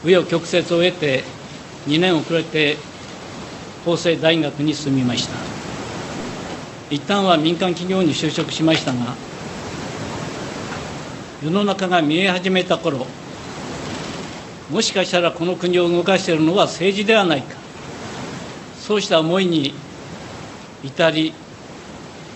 [0.04, 1.24] 紆余曲折を得て
[1.86, 2.76] 2年遅れて
[3.86, 5.34] 法政大学に進みました。
[6.90, 9.14] 一旦は民間企業に就職しましたが
[11.42, 13.06] 世の中が見え始めた頃
[14.70, 17.56] もしかしたらこの国を動かしているのは政治ではないか
[18.78, 19.72] そうした思いに
[20.84, 21.32] 至り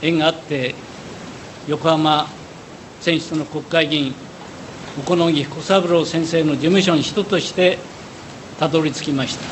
[0.03, 0.75] 縁があって
[1.69, 2.27] 横浜
[3.01, 4.15] 選出の国会議員
[5.07, 7.79] 小此木彦三郎先生の事務所に人として
[8.59, 9.45] たどり着きました。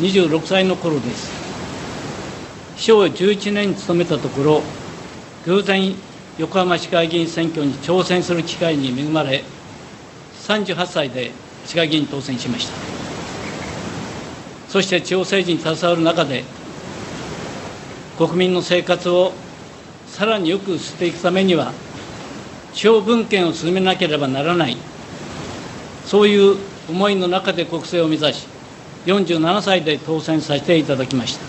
[0.00, 1.30] 26歳の頃です。
[2.76, 4.62] 秘書を11年務めたところ
[5.44, 5.94] 偶然
[6.38, 9.44] 横浜市会議員選挙に挑戦する機会に恵まれ
[10.46, 11.32] 38歳で
[11.66, 12.72] 市会議員当選しました。
[14.68, 16.44] そして地方政治に携わる中で
[18.20, 19.32] 国民の生活を
[20.06, 21.72] さらによくしていくためには
[22.74, 24.76] 地方分権を進めなければならない。
[26.04, 26.58] そういう
[26.90, 28.46] 思いの中で国政を目指し
[29.06, 31.44] 47歳で当選させていただきました、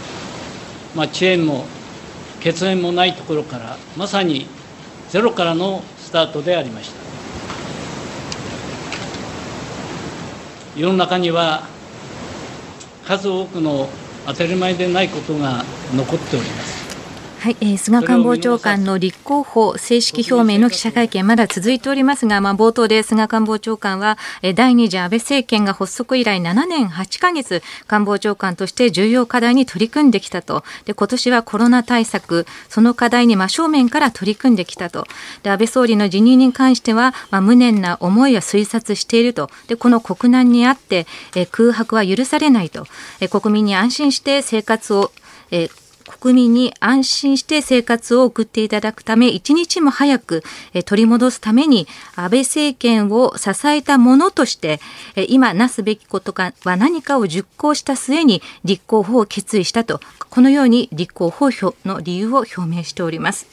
[0.96, 1.66] まあ、遅延も
[2.40, 4.48] 血縁もないところからまさに
[5.10, 7.02] ゼロからのスタートでありました。
[10.78, 11.68] 世の中には
[13.06, 13.90] 数多くの
[14.32, 16.81] 当たり前でないことが残っております。
[17.42, 30.64] はい、えー、菅官房長官の立候補正式表明の記者会見まだ続いておりますが、まあ、冒頭で菅官房長官は、えー、第二次安倍政権が発足以来7年8ヶ月官房長官として重要課題に取り組んできたと。
[30.86, 35.08] で今年はコロナ対策その課題に真正面から取り組んできたと。
[35.42, 39.50] で安倍総理の辞任に関しては、まあ、無念な思いを推察していると。
[39.68, 42.86] でこの国難にあって、えー、空白は許されないと、
[43.20, 45.12] えー、国民に安心して生活を
[45.52, 45.72] えー、
[46.20, 50.44] 国民に安心して生活を送っていただくため一日も早く
[50.86, 54.80] 取り戻すために安倍政権を支えたものとして
[55.30, 61.50] 今なすべきことは何かを熟考した末に立候補を決意したとこのように立候補
[61.86, 63.48] の理由を表明しております。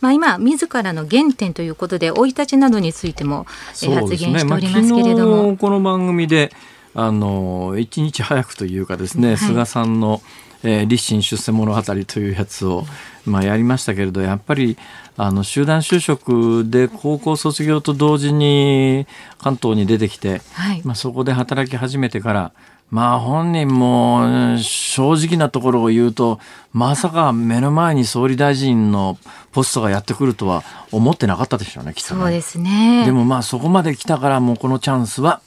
[0.00, 5.48] まあ、今、自らの原点ということで、生い立ちなどについても発言しておりますけれども。
[5.48, 6.52] まあ、この番組で
[6.94, 10.20] あの一日早くというかですね、はい、菅さんの
[10.62, 12.84] えー、立身出世物語というやつを、
[13.24, 14.76] まあ、やりましたけれどやっぱり
[15.16, 19.06] あの集団就職で高校卒業と同時に
[19.38, 22.52] 関東に出てきて、はい、まあ、そこで働き始めてから
[22.90, 26.40] まあ本人も正直なところを言うと
[26.72, 29.18] まさか目の前に総理大臣の
[29.52, 32.20] ポストがやってくるとは思ってなかったでしょうねきっとね。
[32.20, 35.42] そうですねでもまあそこまで来たからもうこのチャンスは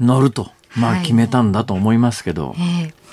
[0.00, 2.48] 乗ると、まあ、決めたんだと思いますけど。
[2.48, 3.03] はいえー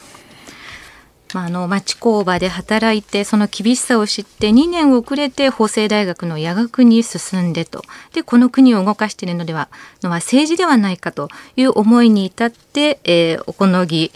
[1.33, 7.81] まあ、あの町工場で働いてその厳しさを知って2年遅れて法政大学の夜学に進んでと。
[8.13, 9.69] でこの国を動かしているのでは
[10.01, 14.11] のは政治ではないかという思いに至って、えー、小此木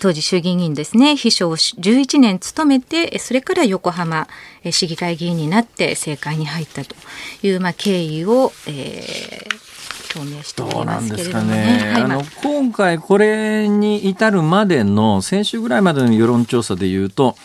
[0.00, 4.28] 当時衆議院議員ですね秘書を11年務めてそれから横浜
[4.70, 6.94] 市議会議員になって政界に入ったと
[7.42, 9.65] いう、まあ、経緯を、えー
[10.16, 11.54] 表明しておりますけれどもね。
[11.54, 17.36] ねはい、あの今回これに至るまでの先週ぐらいまでの世論調査でいうと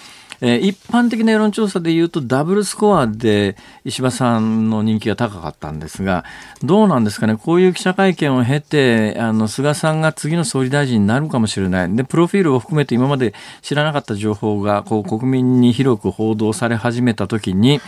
[0.42, 3.56] えー、一般的な世論調査でいうとダブルスコアで
[3.86, 6.26] 石破さんの人気が高かったんですが、
[6.64, 11.96] どうなんですかね、こういう記者会見を経て、あの、菅さんが次の総理大臣になるかもしれない。
[11.96, 17.80] で、プロフィールを含めて今まで知らなかった情報が、こう、国民に広く報道され始めたときに、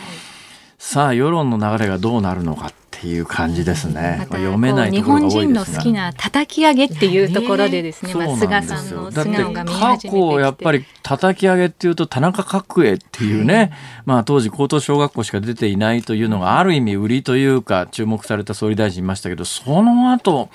[0.85, 2.67] さあ、世論の流れがどうなるのか。
[2.67, 4.27] っていう感じですね。
[4.29, 13.73] 読めない日本人の好きな叩き上げっていうところでですね、まあ、菅さんの素顔が見過去やっぱり叩き上げっていうと田中角栄っていうね、
[14.05, 20.49] まあ当時高等小学校しか出ていないというのがある意味売りというか注目された総理大臣いましたけど、その後、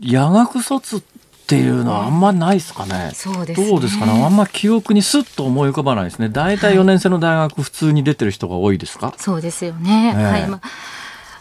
[0.00, 1.15] 夜学卒って
[1.54, 3.12] いうのはあんまないですかね。
[3.14, 4.24] そうですねどうですかね。
[4.24, 6.28] あんま記憶にすっと思い浮かばないですね。
[6.28, 9.14] 大体4年生の大学普通に出てる人が多いですか？
[9.16, 10.12] そうですよね。
[10.16, 10.48] えー、はい。
[10.48, 10.60] まあ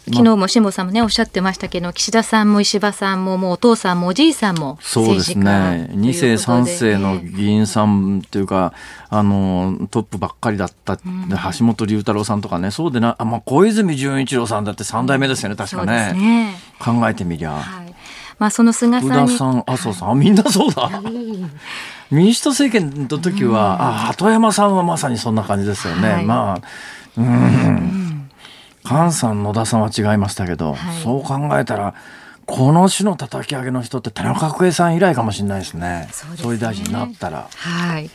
[0.08, 8.74] 昨日も辛坊さんもねおっしゃってましたけど岸田さんも石破さんももうお父さんもおじいさんもそうですね2世3世の議員さんっていうか
[9.10, 17.54] あのトップばっかりだった、うん、橋本龍太郎さんとかねそうでなあ、まあ、小泉純一郎さんだって3代目ですよね確かねね、考えてみりゃ。
[17.54, 17.95] はい
[18.38, 19.38] まあ、その菅さんに。
[19.38, 20.90] さん、麻生さん、みんなそうだ。
[22.12, 26.14] 民主党政権の時は、あ、鳩山さんはまさにそんな感じですよね。
[26.14, 26.68] はい、まあ、
[27.18, 28.30] うん。
[28.86, 31.96] 菅さん、野田さんは違いましたけど、はい、そう考えたら、
[32.46, 36.08] この種の叩き上げの人って田中角栄さん以来かもしれないですね。
[36.12, 37.48] すね総理大臣になったら。
[37.56, 38.10] はい。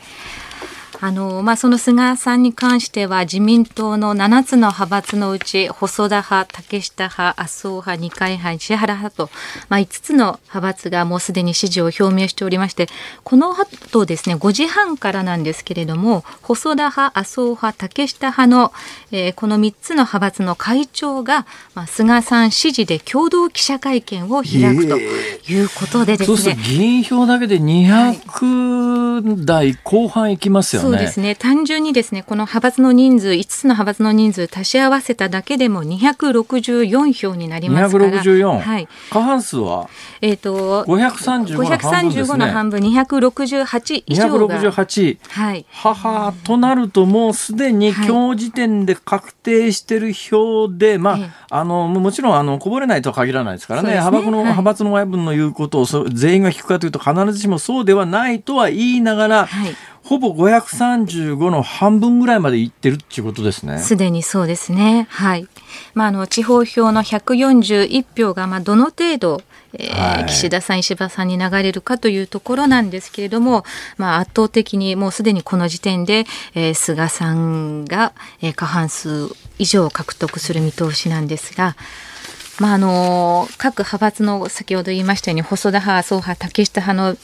[1.03, 9.31] あの、まあ、その菅さんに関しては自民党の7つの派閥のうち細田派、竹下派、麻生派、二階派、石原派と、
[9.69, 12.89] まあ、5つの派閥がもうすでに支持を表明しておりまして、
[13.25, 18.73] この後ですね、5時半からなんですけれども、細田派、麻生派、竹下派の、
[19.11, 26.37] えー、この3つの派閥の会長が、まあ、菅さん指示で共同記者会見を開くということでですね。
[26.37, 30.90] そう議員票だけで200台後半いきますよね。
[30.91, 31.35] そうですね。
[31.35, 38.11] 単純にですねこの派閥の人数5つの派閥の人数足し合わせただけでも264票になりますから。
[38.11, 39.89] 264、はい、過半数は？
[40.21, 44.61] えっ、ー、と535の半分、ね、268以上が。
[44.61, 51.11] 268、はい、母となるともうすでに今日時点で確定してる票で、はい、ま
[51.49, 53.95] あ、あのもちろんあのこぼれないとは限らないですからね、ね。
[53.95, 59.75] 派閥の、はい、派閥の親分の言うことを全員が聞くかというと必ずしもそうではないとは言いながら、はい
[60.05, 63.79] ほぼ535の半分ぐらいまでいってるっていうことですね。
[63.79, 65.07] すでにそうですね。
[65.11, 65.47] はい。
[65.95, 69.43] まあ、あの、地方票の141票が、まあ、どの程度、
[69.75, 73.65] えー、はい、岸田さん、石破さんに流れるかというところなんですけれども、
[73.99, 76.25] まあ、圧倒的にもうすでにこの時点で、
[76.55, 79.29] えー、菅さんが、えー、過半数
[79.59, 81.77] 以上獲得する見通しなんですが、
[82.59, 87.17] まあ、あの各派閥の先ほど言いましたように細田派、麻生派、竹下派の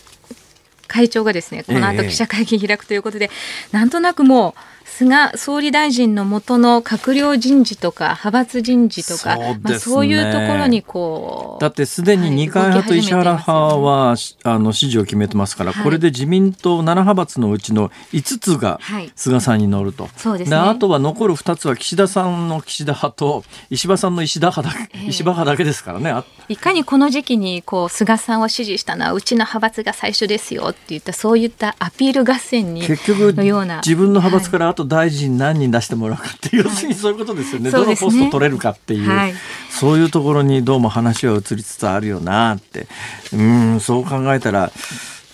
[0.87, 3.28] 会長がですねこの後記者会見開くということで、え
[3.72, 18.80] え、なんとなくもう菅総理大臣の下の閣僚人事とか派閥人事とかそう、ね,、まあ、そういうところにこうだってすでに二階派と石原派は、ね、あの支持を決めてますから、はい、これで自民党7派閥のうちの5つが
[19.16, 26.24] 菅さんに乗ると、はい、そうですね、あとは残る2つは岸田さんの岸田派と石破さんの石田派だ、えー、石破派だけですからね。
[26.49, 36.61] いかにこの時期にこう菅さんを支持したのはうちの派閥が最初ですよって言ったそういったアピール合戦に結局のような自分の派閥からあと大臣何人出してもらうかってい。
[36.61, 39.34] う、要するにそういうことですよね、どのポスト取れるかっていう、はい、
[39.70, 42.87] そういうところにどうも話は移りつつあるよなって、
[43.32, 44.70] うん、そう考えたら、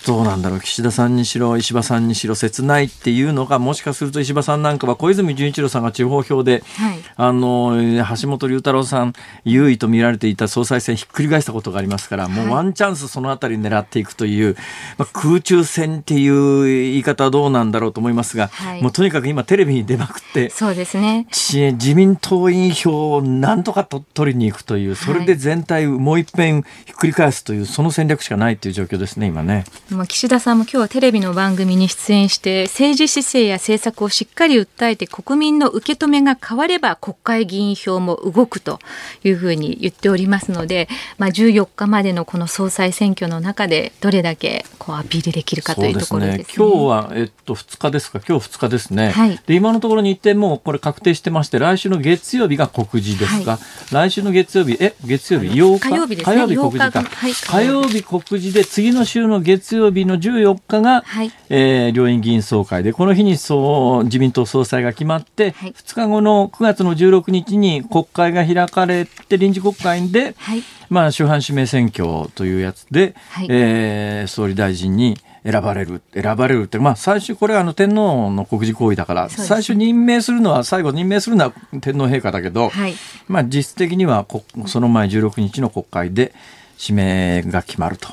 [0.05, 7.77] どうなんだろう岸田さんにしろ石破さんにしろ切ないっていうのがもしかすると石破さんなんかは小泉純一郎さんが地方票で、はい、あの
[8.21, 9.13] 橋本龍太郎さん
[9.45, 14.55] 優位と見られていた総裁選ひっくり返したことがありますから、もうワンチャンスそのあたり狙っていくという、
[14.97, 21.27] まあ、空中戦っていう言い方はどうなんだろうと思いますが、はい、もうとにかく今テレビに出まくってそうですね。
[21.31, 29.63] 自民党員票をなんとかと取りに行くというそれで全体もう一遍ひっくり返すというその戦略しかないという状況ですね今ね。
[29.93, 38.79] まあ、岸田さんも今日はテレビの番組に出演して政治姿勢や政策をしっかり訴えて国民の受け止めが変われば国会議員票も動くと
[39.23, 40.87] いうふうに言っておりますので、
[41.17, 46.37] まあ、14日までのこの総裁選挙の中でどれだけこうアピールできるかというところです、ね。
[46.37, 48.19] ね、今日は、えっと、2日ですか？
[48.27, 55.79] 今日2日ですね、はい、で今のところ日程もこれ確定してまして来週の月曜日が告示ですが、はい、来週の月曜日え月曜日？8日？
[55.79, 56.35] 火曜日ですね。
[56.35, 82.95] 火曜日告示か、はい、火曜日告示で次の週の月曜日の14日が、はい、えー、両院議員総会でこの日にそう自民党総裁が決まって、はい、2日後の9月の16日に国会が開かれて臨時国会で、はい、まあ、主犯指名選挙というやつで、はい、えー、総理大臣に選ばれる選ばれるってまあ最初これはあの天皇の国事行為だから、最初任命するのは最後任命するのは天皇陛下だけど、はい、
[83.27, 84.25] まあ実質的には
[84.67, 86.33] その前16日の国会で
[86.79, 88.07] 指名が決まると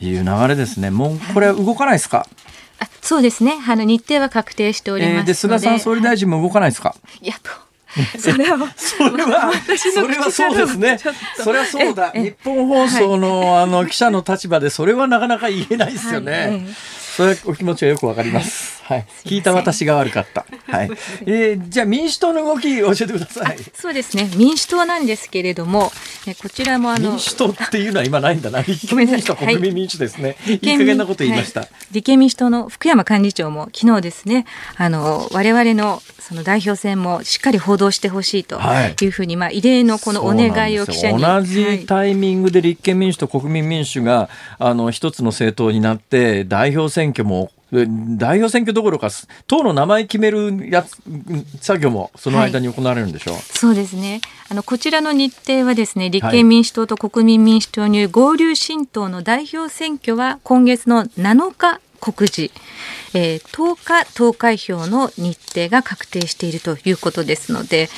[0.00, 0.90] いう流れですね。
[0.90, 2.26] もうこれは動かないですか？
[2.78, 3.54] あそうですね。
[3.66, 5.20] あの日程は確定しておりますので。
[5.20, 6.94] えー、で菅さん総理大臣も動かないですか？
[7.22, 7.50] いやと。
[8.18, 9.50] それは、 それは、
[9.94, 10.98] それはそうですね。
[11.42, 12.10] それはそうだ。
[12.10, 16.66] 日本放送の、あの、記者の立場で、それはなかなか言えないですよね。
[17.16, 18.84] それはお気持ちはよくわかります。
[18.84, 19.06] はい。
[19.24, 20.44] 聞いた私が悪かった。
[20.70, 20.90] はい。
[21.24, 23.56] えー、じゃあ民主党の動き教えてください。
[23.72, 24.30] そうですね。
[24.36, 25.90] 民主党なんですけれども、
[26.26, 28.60] えこちらもあの民主党っていうのは今ないんだな。
[28.62, 30.36] 立憲民主党国民民主ですね。
[30.44, 34.44] はい、いい加減なこと言いました、はい、立憲民主党の福山幹事長も昨日ですね、
[34.76, 38.60] あの我々のその代表選もしっかり報道してほしいと
[39.00, 47.50] いうふうに、はい、まあ異例のこのお願いを記者に同じタイミングで立憲民主と国民民主があの一つの政党になって代表選選挙も
[48.16, 49.08] 代表選挙どころか
[49.46, 50.96] 党の名前決めるやつ
[51.60, 53.32] 作業もその間に行われるんでしょ？
[53.32, 54.20] う、はい、そうですね。
[54.48, 62.52] あのこちらの日程はですね立憲民主党と国民民主党による合流新党の代表選挙は今月の7日告示、
[63.14, 67.88] えー、10日投開票の日程が確定しているということですので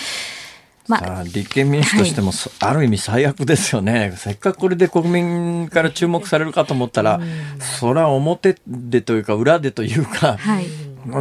[0.89, 7.21] まあ、立憲民主としても、はい、ある意味最悪ですよね、せっかくこれで国民から注目されるかと思ったら、
[7.61, 10.67] それは表でというか、裏でというか、はい、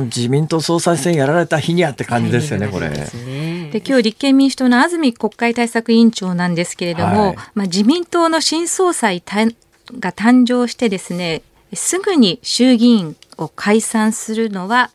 [0.06, 2.90] 自民党総裁選やられた日にゃって感じですよね、これ。
[2.90, 11.42] で今日立憲民主党の安住国会対策委員長なんですけれども、はい、まあ、自民党の新総裁が誕生してですね
[11.74, 14.90] すぐに衆議院を解散するのは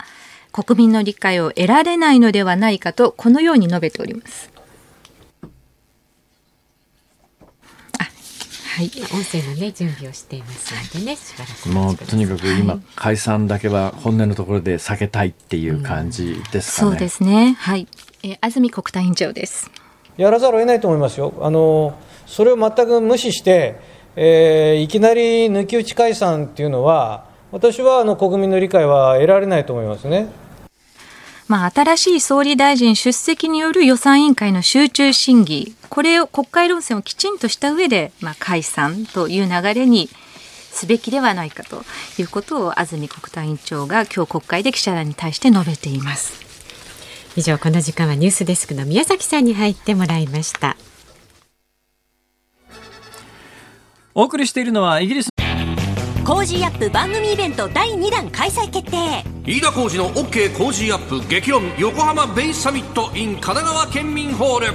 [0.53, 4.52] 国民の理解を得られないのではないかとこのように述べております。
[8.75, 16.93] はい、音声のね準備をしていますのでね、しばらくもうとにかく今、はい、解散だけは本音のところで避けたいっていう感じですかね。
[16.93, 17.55] うん、そうですね。
[17.59, 17.87] はい、
[18.23, 19.71] えー、安住国対委員長です。
[20.17, 21.35] やらざるを得ないと思いますよ。
[21.43, 23.79] あのそれを全く無視して、
[24.17, 30.29] えー、いきなり抜き打ち解散っていうのは私はあの国民の理解は得られないと思いますね。
[31.49, 40.09] まあ、新しい総理大臣出席による予算委員会の集中審議、これを国会論戦をきちんとした上で、まあ、解散という流れに
[40.73, 41.85] すべきではないかと
[42.19, 46.41] いうことを安住国対委員長が今日国会で記者団に対して述べています。
[47.37, 50.77] 以上この時間はニュースデスクの宮崎さんに入ってもらいました。
[54.15, 55.29] お送りしているのはイギリス
[56.25, 59.25] Cozy Up 番組イベント第2弾開催決定。
[59.45, 64.67] 飯田浩司の OK コージーアップ激論横浜ベイサミット in 神奈川県民ホール。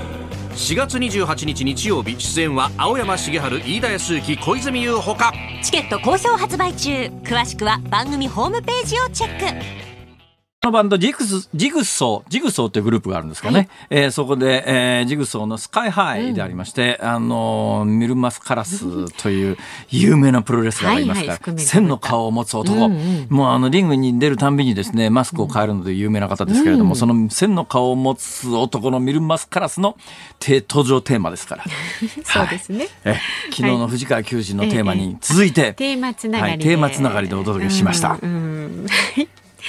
[0.55, 5.31] 4月28日日曜日出演は青山繁晴飯田泰之小泉悠ほか。
[5.63, 6.91] チケット好評発売中。
[7.23, 9.86] 詳しくは番組ホームページをチェック。
[10.63, 13.57] のバンドジグス、ジグソー、ジグソーっていうグループがあるんですかね。
[13.57, 19.57] はい、えー、そこで、えー、ジグソーのスカイハイでありまして、うん、あの、ミルマスカラスという
[19.89, 29.95] 有名なプロレスラーがいますから、はいはい、千の顔を持つ男、うんうん、もうあの、リングに出るたんびにですね、マスクを変えるので有名な方ですけれども、うん、その千の顔を持つ男のミルマスカラスの
[30.41, 31.65] 登場テーマですから。
[32.25, 32.87] そうですね。
[33.03, 33.19] はい、え
[33.51, 38.17] 昨日の藤川球児のテーマに続いて、テーマつながりで、テーマつながりでお届けしました。
[38.19, 38.87] うんうん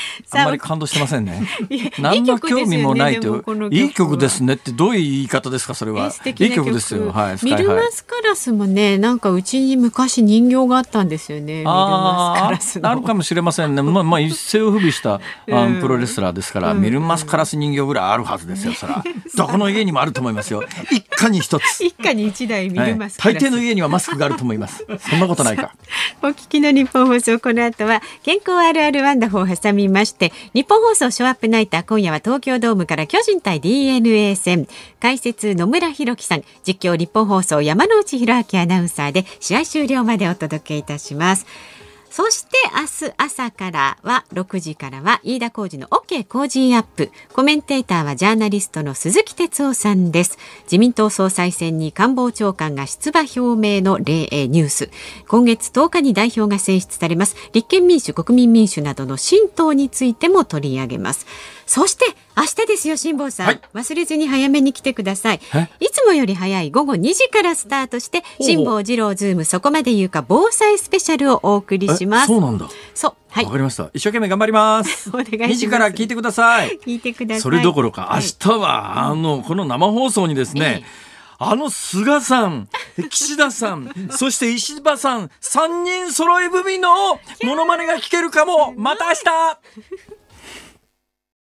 [0.33, 1.47] あんまり感動してませんね。
[1.99, 6.13] 何の興味もないといい曲ですねってどういう言い方ですかそれは。
[6.25, 7.13] いい曲ですよ。
[7.13, 7.45] はい。
[7.45, 11.65] ミルマスカラスもねなんかうちに昔人形があったんですよね。
[11.67, 12.51] あ
[12.83, 13.83] あるかもしれませんね。
[13.83, 15.15] まあまあ一世を風靡した
[15.51, 18.73] あのプロレスラーですから、ミルマスカラス人形ぐらいあるはずですよ。
[18.75, 19.03] そら
[19.37, 20.65] どこの家にもあると思いますよ。
[20.91, 21.85] 一家に一つ。
[21.85, 24.85] 一家に一台ミルマスカラス、大抵の家にはマスクがあると思います。
[24.99, 25.73] そんなことないか。
[26.23, 34.67] お聞きの日本放送この後は健康あるあるワンダホーを挟まして日本放送ショーアップナイター今夜は東京ドームから巨人対 DNA 戦。
[35.01, 36.45] 解説野村弘樹さん。
[36.65, 41.47] 実況日本放送山内弘明アナウンサーで試合終了までお届けいたします。
[42.11, 47.11] そして明日朝からは6時からは飯田浩二の OK 工事アップ。
[47.33, 50.39] コメンテーターはジャーナリストの鈴木哲夫さんです。
[50.65, 54.91] 自民党総裁選に官房長官が出馬表明の例ニュース。
[55.29, 57.37] 今月10日に代表が選出されます。
[57.53, 61.27] 立憲民主、国民民主などの新党についても取り上げます。
[61.69, 65.41] そして明日ですよ辛坊さん、はい、忘れずに早めに来てください。
[65.81, 72.29] いつもより早い午後2時からスタートして辛坊治郎ズームそこまで言うか防災スペシャルをお送りします。
[72.29, 72.67] そうなんだ。
[72.95, 73.15] そう。
[73.29, 73.45] はい。
[73.45, 73.91] わかりました。
[73.93, 75.11] 一生懸命頑張ります。
[75.13, 75.53] お願いします。
[75.53, 76.79] 2時から聞いてください。
[76.79, 77.41] 聞いてください。
[77.43, 81.09] それどころか明日は、はい、あのこの生放送にですね、ええ。
[81.41, 82.69] あの菅さん、
[83.11, 88.73] 岸田さん、そして石破さん、3人揃い踏みのモノマネが聞けるかも。
[88.75, 89.19] また明日